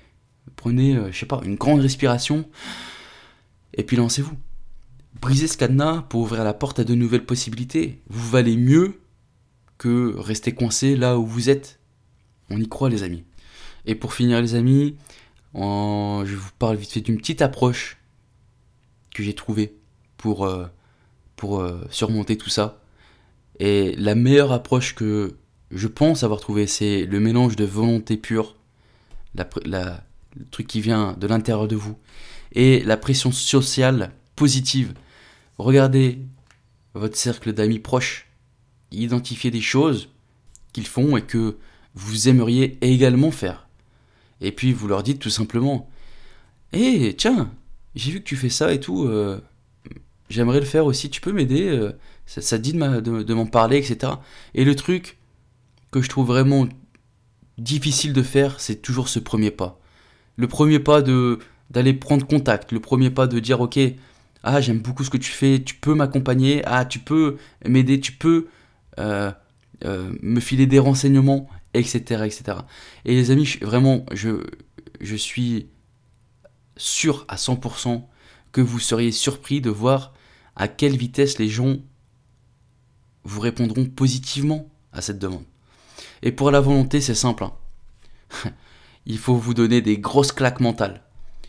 prenez, 0.56 0.96
euh, 0.96 1.12
je 1.12 1.18
sais 1.18 1.26
pas, 1.26 1.40
une 1.44 1.56
grande 1.56 1.80
respiration, 1.80 2.48
et 3.74 3.82
puis 3.82 3.96
lancez-vous. 3.96 4.36
Brisez 5.20 5.48
ce 5.48 5.56
cadenas 5.56 6.02
pour 6.08 6.22
ouvrir 6.22 6.44
la 6.44 6.54
porte 6.54 6.80
à 6.80 6.84
de 6.84 6.94
nouvelles 6.94 7.24
possibilités. 7.24 8.02
Vous 8.08 8.28
valez 8.28 8.56
mieux 8.56 9.00
que 9.78 10.14
rester 10.16 10.52
coincé 10.52 10.96
là 10.96 11.18
où 11.18 11.26
vous 11.26 11.50
êtes. 11.50 11.78
On 12.50 12.60
y 12.60 12.68
croit, 12.68 12.90
les 12.90 13.02
amis. 13.02 13.24
Et 13.86 13.94
pour 13.94 14.12
finir, 14.12 14.40
les 14.40 14.54
amis, 14.54 14.96
je 15.54 16.34
vous 16.34 16.50
parle 16.58 16.76
vite 16.76 16.92
fait 16.92 17.00
d'une 17.00 17.16
petite 17.16 17.42
approche 17.42 17.98
que 19.14 19.22
j'ai 19.22 19.34
trouvée 19.34 19.74
pour, 20.16 20.44
euh, 20.44 20.66
pour 21.36 21.60
euh, 21.60 21.80
surmonter 21.90 22.36
tout 22.36 22.50
ça. 22.50 22.80
Et 23.60 23.94
la 23.96 24.14
meilleure 24.14 24.52
approche 24.52 24.94
que 24.94 25.36
je 25.70 25.86
pense 25.86 26.22
avoir 26.22 26.40
trouvé, 26.40 26.66
c'est 26.66 27.06
le 27.06 27.20
mélange 27.20 27.56
de 27.56 27.64
volonté 27.64 28.16
pure, 28.16 28.56
la, 29.34 30.04
le 30.36 30.46
truc 30.46 30.66
qui 30.66 30.80
vient 30.80 31.14
de 31.18 31.26
l'intérieur 31.26 31.68
de 31.68 31.76
vous, 31.76 31.96
et 32.52 32.80
la 32.80 32.96
pression 32.96 33.32
sociale 33.32 34.12
positive. 34.36 34.94
Regardez 35.58 36.18
votre 36.94 37.16
cercle 37.16 37.52
d'amis 37.52 37.78
proches, 37.78 38.28
identifiez 38.90 39.50
des 39.50 39.60
choses 39.60 40.08
qu'ils 40.72 40.86
font 40.86 41.16
et 41.16 41.22
que 41.22 41.56
vous 41.94 42.28
aimeriez 42.28 42.78
également 42.80 43.30
faire. 43.30 43.68
Et 44.40 44.52
puis 44.52 44.72
vous 44.72 44.88
leur 44.88 45.02
dites 45.02 45.20
tout 45.20 45.30
simplement, 45.30 45.88
hé, 46.72 47.08
eh, 47.08 47.16
tiens, 47.16 47.52
j'ai 47.94 48.10
vu 48.10 48.20
que 48.20 48.24
tu 48.24 48.36
fais 48.36 48.48
ça 48.48 48.72
et 48.72 48.80
tout, 48.80 49.04
euh, 49.04 49.40
j'aimerais 50.28 50.60
le 50.60 50.66
faire 50.66 50.86
aussi, 50.86 51.10
tu 51.10 51.20
peux 51.20 51.32
m'aider, 51.32 51.68
euh, 51.68 51.92
ça, 52.26 52.58
dit 52.58 52.72
de 52.72 53.34
m'en 53.34 53.46
parler, 53.46 53.78
etc. 53.78 54.14
Et 54.54 54.64
le 54.64 54.74
truc, 54.74 55.18
que 55.90 56.02
je 56.02 56.08
trouve 56.08 56.26
vraiment 56.26 56.66
difficile 57.58 58.12
de 58.12 58.22
faire, 58.22 58.60
c'est 58.60 58.82
toujours 58.82 59.08
ce 59.08 59.20
premier 59.20 59.52
pas. 59.52 59.80
Le 60.36 60.48
premier 60.48 60.78
pas 60.78 61.02
de 61.02 61.38
d'aller 61.70 61.94
prendre 61.94 62.26
contact, 62.26 62.72
le 62.72 62.80
premier 62.80 63.10
pas 63.10 63.26
de 63.26 63.38
dire 63.38 63.60
ok, 63.60 63.78
ah 64.42 64.60
j'aime 64.60 64.78
beaucoup 64.78 65.02
ce 65.02 65.10
que 65.10 65.16
tu 65.16 65.32
fais, 65.32 65.62
tu 65.62 65.74
peux 65.74 65.94
m'accompagner, 65.94 66.62
ah 66.66 66.84
tu 66.84 66.98
peux 66.98 67.38
m'aider, 67.66 67.98
tu 68.00 68.12
peux 68.12 68.48
euh, 68.98 69.32
euh, 69.84 70.12
me 70.22 70.40
filer 70.40 70.66
des 70.66 70.78
renseignements, 70.78 71.48
etc., 71.72 71.98
etc. 72.24 72.58
Et 73.04 73.14
les 73.14 73.30
amis, 73.30 73.56
vraiment, 73.62 74.04
je, 74.12 74.44
je 75.00 75.16
suis 75.16 75.68
sûr 76.76 77.24
à 77.28 77.36
100% 77.36 78.02
que 78.52 78.60
vous 78.60 78.78
seriez 78.78 79.10
surpris 79.10 79.60
de 79.60 79.70
voir 79.70 80.12
à 80.56 80.68
quelle 80.68 80.96
vitesse 80.96 81.38
les 81.38 81.48
gens 81.48 81.78
vous 83.24 83.40
répondront 83.40 83.86
positivement 83.86 84.68
à 84.92 85.00
cette 85.00 85.18
demande. 85.18 85.44
Et 86.22 86.32
pour 86.32 86.50
la 86.50 86.60
volonté, 86.60 87.00
c'est 87.00 87.14
simple. 87.14 87.44
Hein. 87.44 87.52
il 89.06 89.18
faut 89.18 89.36
vous 89.36 89.54
donner 89.54 89.80
des 89.80 89.98
grosses 89.98 90.32
claques 90.32 90.60
mentales. 90.60 91.02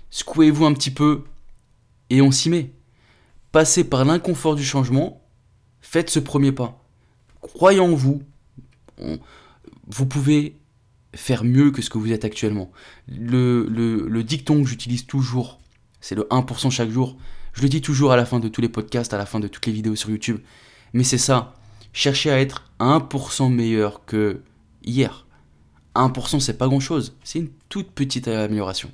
Secouez-vous 0.10 0.66
un 0.66 0.74
petit 0.74 0.92
peu 0.92 1.24
et 2.10 2.22
on 2.22 2.32
s'y 2.32 2.50
met. 2.50 2.72
Passez 3.52 3.84
par 3.84 4.06
l'inconfort 4.06 4.56
du 4.56 4.64
changement, 4.64 5.22
faites 5.82 6.10
ce 6.10 6.20
premier 6.20 6.52
pas. 6.52 6.84
Croyez 7.42 7.80
en 7.80 7.94
vous. 7.94 8.22
vous 9.88 10.06
pouvez 10.06 10.58
faire 11.14 11.44
mieux 11.44 11.72
que 11.72 11.82
ce 11.82 11.90
que 11.90 11.98
vous 11.98 12.12
êtes 12.12 12.26
actuellement. 12.26 12.72
Le, 13.08 13.66
le 13.68 14.24
dicton 14.24 14.64
que 14.64 14.70
j'utilise 14.70 15.06
toujours, 15.06 15.60
c'est 16.02 16.16
le 16.16 16.24
1% 16.24 16.70
chaque 16.70 16.90
jour. 16.90 17.18
Je 17.54 17.62
le 17.62 17.70
dis 17.70 17.82
toujours 17.82 18.12
à 18.12 18.18
la 18.18 18.26
fin 18.26 18.40
de 18.40 18.50
tous 18.50 18.62
les 18.62 18.70
podcasts, 18.70 19.14
à 19.14 19.18
la 19.18 19.26
fin 19.26 19.40
de 19.40 19.48
toutes 19.48 19.66
les 19.66 19.72
vidéos 19.72 19.96
sur 19.96 20.10
YouTube. 20.10 20.40
Mais 20.94 21.04
c'est 21.04 21.18
ça. 21.18 21.56
Cherchez 21.94 22.30
à 22.30 22.40
être 22.40 22.70
1% 22.80 23.50
meilleur 23.52 24.06
que 24.06 24.42
hier. 24.84 25.25
1% 25.96 26.40
c'est 26.40 26.58
pas 26.58 26.68
grand 26.68 26.80
chose. 26.80 27.16
C'est 27.24 27.40
une 27.40 27.50
toute 27.70 27.92
petite 27.92 28.28
amélioration. 28.28 28.92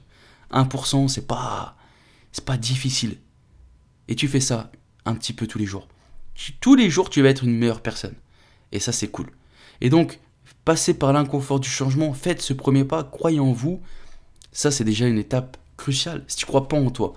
1% 0.52 1.08
c'est 1.08 1.28
pas 1.28 1.76
c'est 2.32 2.46
pas 2.46 2.58
difficile. 2.58 3.18
Et 4.08 4.16
tu 4.16 4.28
fais 4.28 4.40
ça 4.40 4.72
un 5.06 5.16
petit 5.16 5.34
peu 5.34 5.48
tous 5.48 5.58
les 5.58 5.66
jours. 5.66 5.88
tous 6.60 6.76
les 6.76 6.90
jours 6.90 7.10
tu 7.10 7.22
vas 7.22 7.30
être 7.30 7.44
une 7.44 7.58
meilleure 7.58 7.82
personne. 7.82 8.16
Et 8.72 8.80
ça 8.80 8.92
c'est 8.92 9.10
cool. 9.10 9.28
Et 9.82 9.90
donc 9.90 10.20
passez 10.64 10.94
par 10.94 11.14
l'inconfort 11.14 11.60
du 11.60 11.70
changement, 11.70 12.14
faites 12.14 12.42
ce 12.42 12.54
premier 12.54 12.84
pas, 12.84 13.04
croyez 13.04 13.40
en 13.40 13.52
vous. 13.52 13.82
Ça 14.52 14.72
c'est 14.72 14.84
déjà 14.84 15.08
une 15.08 15.18
étape 15.18 15.58
cruciale. 15.78 16.24
Si 16.28 16.38
tu 16.38 16.46
crois 16.46 16.68
pas 16.68 16.78
en 16.78 16.92
toi, 16.92 17.14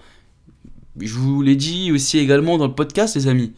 je 0.99 1.15
vous 1.15 1.43
l'ai 1.43 1.57
dit 1.57 1.93
aussi 1.93 2.19
également 2.19 2.57
dans 2.59 2.67
le 2.67 2.75
podcast 2.75 3.17
les 3.17 3.27
amis. 3.27 3.53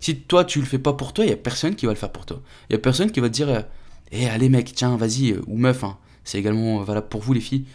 Si 0.00 0.16
toi 0.20 0.44
tu 0.44 0.60
le 0.60 0.66
fais 0.66 0.78
pas 0.78 0.92
pour 0.92 1.12
toi, 1.12 1.24
il 1.24 1.30
y 1.30 1.32
a 1.32 1.36
personne 1.36 1.76
qui 1.76 1.86
va 1.86 1.92
le 1.92 1.98
faire 1.98 2.12
pour 2.12 2.26
toi. 2.26 2.42
Il 2.68 2.74
y 2.74 2.76
a 2.76 2.78
personne 2.78 3.10
qui 3.10 3.20
va 3.20 3.28
te 3.28 3.34
dire 3.34 3.64
euh, 4.12 4.16
eh 4.16 4.28
allez 4.28 4.48
mec, 4.48 4.72
tiens, 4.74 4.96
vas-y, 4.96 5.32
euh, 5.32 5.42
ou 5.46 5.56
meuf, 5.56 5.84
hein. 5.84 5.98
c'est 6.24 6.38
également 6.38 6.82
valable 6.82 7.08
pour 7.08 7.22
vous 7.22 7.32
les 7.32 7.40
filles. 7.40 7.66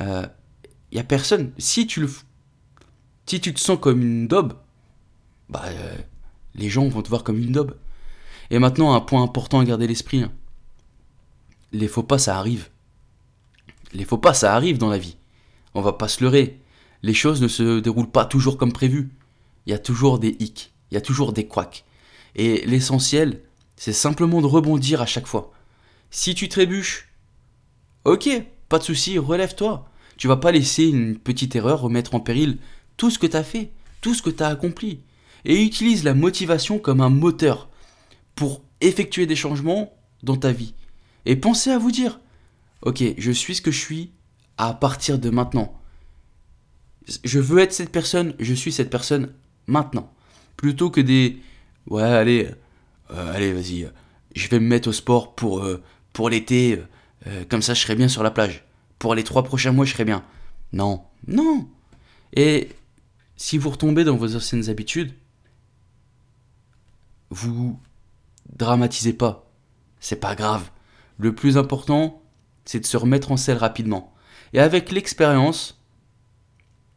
Il 0.00 0.06
euh, 0.06 0.26
y 0.92 0.98
a 0.98 1.04
personne. 1.04 1.52
Si 1.58 1.86
tu 1.86 2.00
le, 2.00 2.10
si 3.26 3.40
tu 3.40 3.54
te 3.54 3.60
sens 3.60 3.78
comme 3.80 4.02
une 4.02 4.28
daube, 4.28 4.54
bah 5.48 5.64
les 6.54 6.68
gens 6.68 6.88
vont 6.88 7.02
te 7.02 7.08
voir 7.08 7.24
comme 7.24 7.38
une 7.38 7.52
daube. 7.52 7.76
Et 8.50 8.58
maintenant, 8.58 8.94
un 8.94 9.00
point 9.00 9.22
important 9.22 9.60
à 9.60 9.64
garder 9.64 9.86
l'esprit. 9.86 10.22
Hein. 10.22 10.32
Les 11.72 11.88
faux 11.88 12.02
pas, 12.02 12.18
ça 12.18 12.38
arrive. 12.38 12.68
Les 13.92 14.04
faux 14.04 14.18
pas, 14.18 14.34
ça 14.34 14.54
arrive 14.54 14.78
dans 14.78 14.90
la 14.90 14.98
vie. 14.98 15.16
On 15.74 15.80
va 15.80 15.92
pas 15.92 16.08
se 16.08 16.22
leurrer. 16.22 16.60
Les 17.02 17.14
choses 17.14 17.42
ne 17.42 17.48
se 17.48 17.80
déroulent 17.80 18.10
pas 18.10 18.24
toujours 18.24 18.58
comme 18.58 18.72
prévu. 18.72 19.10
Il 19.66 19.70
y 19.70 19.74
a 19.74 19.78
toujours 19.78 20.18
des 20.18 20.36
hicks 20.40 20.74
il 20.90 20.94
y 20.94 20.98
a 20.98 21.00
toujours 21.00 21.32
des 21.32 21.48
couacs. 21.48 21.84
Et 22.36 22.64
l'essentiel, 22.66 23.42
c'est 23.74 23.92
simplement 23.92 24.40
de 24.40 24.46
rebondir 24.46 25.02
à 25.02 25.06
chaque 25.06 25.26
fois. 25.26 25.52
Si 26.16 26.36
tu 26.36 26.48
trébuches, 26.48 27.08
ok, 28.04 28.28
pas 28.68 28.78
de 28.78 28.84
souci, 28.84 29.18
relève-toi. 29.18 29.90
Tu 30.16 30.28
vas 30.28 30.36
pas 30.36 30.52
laisser 30.52 30.84
une 30.84 31.18
petite 31.18 31.56
erreur 31.56 31.80
remettre 31.80 32.14
en 32.14 32.20
péril 32.20 32.58
tout 32.96 33.10
ce 33.10 33.18
que 33.18 33.26
tu 33.26 33.36
as 33.36 33.42
fait, 33.42 33.72
tout 34.00 34.14
ce 34.14 34.22
que 34.22 34.30
tu 34.30 34.40
as 34.44 34.46
accompli. 34.46 35.00
Et 35.44 35.60
utilise 35.60 36.04
la 36.04 36.14
motivation 36.14 36.78
comme 36.78 37.00
un 37.00 37.08
moteur 37.08 37.68
pour 38.36 38.62
effectuer 38.80 39.26
des 39.26 39.34
changements 39.34 39.92
dans 40.22 40.36
ta 40.36 40.52
vie. 40.52 40.74
Et 41.26 41.34
pensez 41.34 41.72
à 41.72 41.78
vous 41.78 41.90
dire, 41.90 42.20
ok, 42.82 43.02
je 43.18 43.32
suis 43.32 43.56
ce 43.56 43.62
que 43.62 43.72
je 43.72 43.80
suis 43.80 44.12
à 44.56 44.72
partir 44.72 45.18
de 45.18 45.30
maintenant. 45.30 45.80
Je 47.24 47.40
veux 47.40 47.58
être 47.58 47.72
cette 47.72 47.90
personne, 47.90 48.34
je 48.38 48.54
suis 48.54 48.70
cette 48.70 48.88
personne 48.88 49.34
maintenant 49.66 50.14
plutôt 50.56 50.90
que 50.90 51.00
des 51.00 51.38
ouais 51.88 52.02
allez 52.02 52.50
euh, 53.10 53.34
allez 53.34 53.52
vas-y 53.52 53.90
je 54.34 54.48
vais 54.48 54.60
me 54.60 54.66
mettre 54.66 54.88
au 54.88 54.92
sport 54.92 55.34
pour 55.34 55.64
euh, 55.64 55.82
pour 56.14 56.30
l'été 56.30 56.82
euh, 57.26 57.44
comme 57.50 57.60
ça 57.60 57.74
je 57.74 57.82
serai 57.82 57.94
bien 57.94 58.08
sur 58.08 58.22
la 58.22 58.30
plage. 58.30 58.64
Pour 58.98 59.14
les 59.14 59.24
trois 59.24 59.42
prochains 59.42 59.72
mois 59.72 59.84
je 59.84 59.92
serai 59.92 60.06
bien. 60.06 60.24
Non. 60.72 61.02
Non. 61.26 61.68
Et 62.32 62.70
si 63.36 63.58
vous 63.58 63.68
retombez 63.68 64.04
dans 64.04 64.16
vos 64.16 64.34
anciennes 64.34 64.70
habitudes 64.70 65.12
vous 67.28 67.78
dramatisez 68.54 69.12
pas. 69.12 69.50
C'est 70.00 70.20
pas 70.20 70.34
grave. 70.34 70.70
Le 71.18 71.34
plus 71.34 71.58
important 71.58 72.22
c'est 72.64 72.80
de 72.80 72.86
se 72.86 72.96
remettre 72.96 73.32
en 73.32 73.36
selle 73.36 73.58
rapidement. 73.58 74.14
Et 74.54 74.60
avec 74.60 74.90
l'expérience 74.92 75.80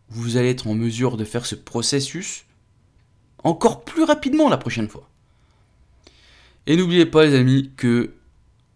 vous 0.09 0.37
allez 0.37 0.51
être 0.51 0.67
en 0.67 0.75
mesure 0.75 1.17
de 1.17 1.25
faire 1.25 1.45
ce 1.45 1.55
processus 1.55 2.45
encore 3.43 3.83
plus 3.83 4.03
rapidement 4.03 4.47
la 4.47 4.57
prochaine 4.57 4.87
fois. 4.87 5.09
Et 6.67 6.75
n'oubliez 6.75 7.05
pas 7.05 7.25
les 7.25 7.35
amis 7.35 7.71
que 7.77 8.13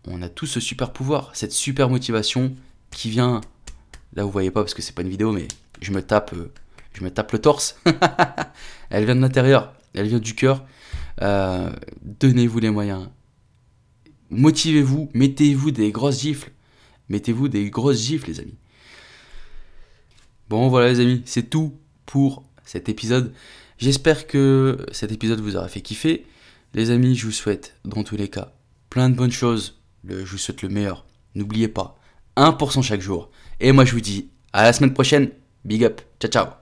on 0.07 0.21
a 0.21 0.29
tous 0.29 0.47
ce 0.47 0.59
super 0.59 0.93
pouvoir, 0.93 1.31
cette 1.33 1.51
super 1.51 1.89
motivation 1.89 2.55
qui 2.91 3.09
vient 3.09 3.41
là 4.13 4.23
vous 4.23 4.31
voyez 4.31 4.51
pas 4.51 4.61
parce 4.61 4.73
que 4.73 4.81
c'est 4.81 4.95
pas 4.95 5.03
une 5.03 5.09
vidéo 5.09 5.31
mais 5.31 5.47
je 5.81 5.91
me 5.91 6.01
tape 6.01 6.33
euh, 6.33 6.51
je 6.93 7.03
me 7.03 7.11
tape 7.11 7.31
le 7.31 7.39
torse. 7.39 7.79
elle 8.89 9.05
vient 9.05 9.15
de 9.15 9.21
l'intérieur, 9.21 9.73
elle 9.93 10.07
vient 10.07 10.19
du 10.19 10.35
cœur. 10.35 10.65
Euh, 11.21 11.71
donnez-vous 12.01 12.59
les 12.59 12.69
moyens. 12.69 13.09
Motivez-vous, 14.29 15.09
mettez-vous 15.13 15.71
des 15.71 15.91
grosses 15.91 16.21
gifles. 16.21 16.51
Mettez-vous 17.09 17.47
des 17.47 17.69
grosses 17.69 18.01
gifles 18.01 18.29
les 18.29 18.39
amis. 18.39 18.57
Bon 20.49 20.67
voilà 20.69 20.89
les 20.89 20.99
amis, 20.99 21.21
c'est 21.25 21.49
tout 21.49 21.77
pour 22.05 22.43
cet 22.65 22.89
épisode. 22.89 23.33
J'espère 23.77 24.27
que 24.27 24.85
cet 24.91 25.11
épisode 25.11 25.39
vous 25.39 25.55
aura 25.55 25.67
fait 25.67 25.81
kiffer. 25.81 26.25
Les 26.73 26.89
amis, 26.89 27.15
je 27.15 27.25
vous 27.25 27.31
souhaite, 27.31 27.75
dans 27.83 28.03
tous 28.03 28.15
les 28.15 28.29
cas, 28.29 28.53
plein 28.89 29.09
de 29.09 29.15
bonnes 29.15 29.31
choses. 29.31 29.80
Je 30.07 30.23
vous 30.23 30.37
souhaite 30.37 30.61
le 30.61 30.69
meilleur. 30.69 31.05
N'oubliez 31.35 31.67
pas, 31.67 31.97
1% 32.37 32.81
chaque 32.81 33.01
jour. 33.01 33.29
Et 33.59 33.71
moi, 33.71 33.85
je 33.85 33.93
vous 33.93 34.01
dis 34.01 34.29
à 34.53 34.63
la 34.63 34.73
semaine 34.73 34.93
prochaine. 34.93 35.29
Big 35.63 35.83
up. 35.83 36.01
Ciao, 36.19 36.31
ciao. 36.31 36.51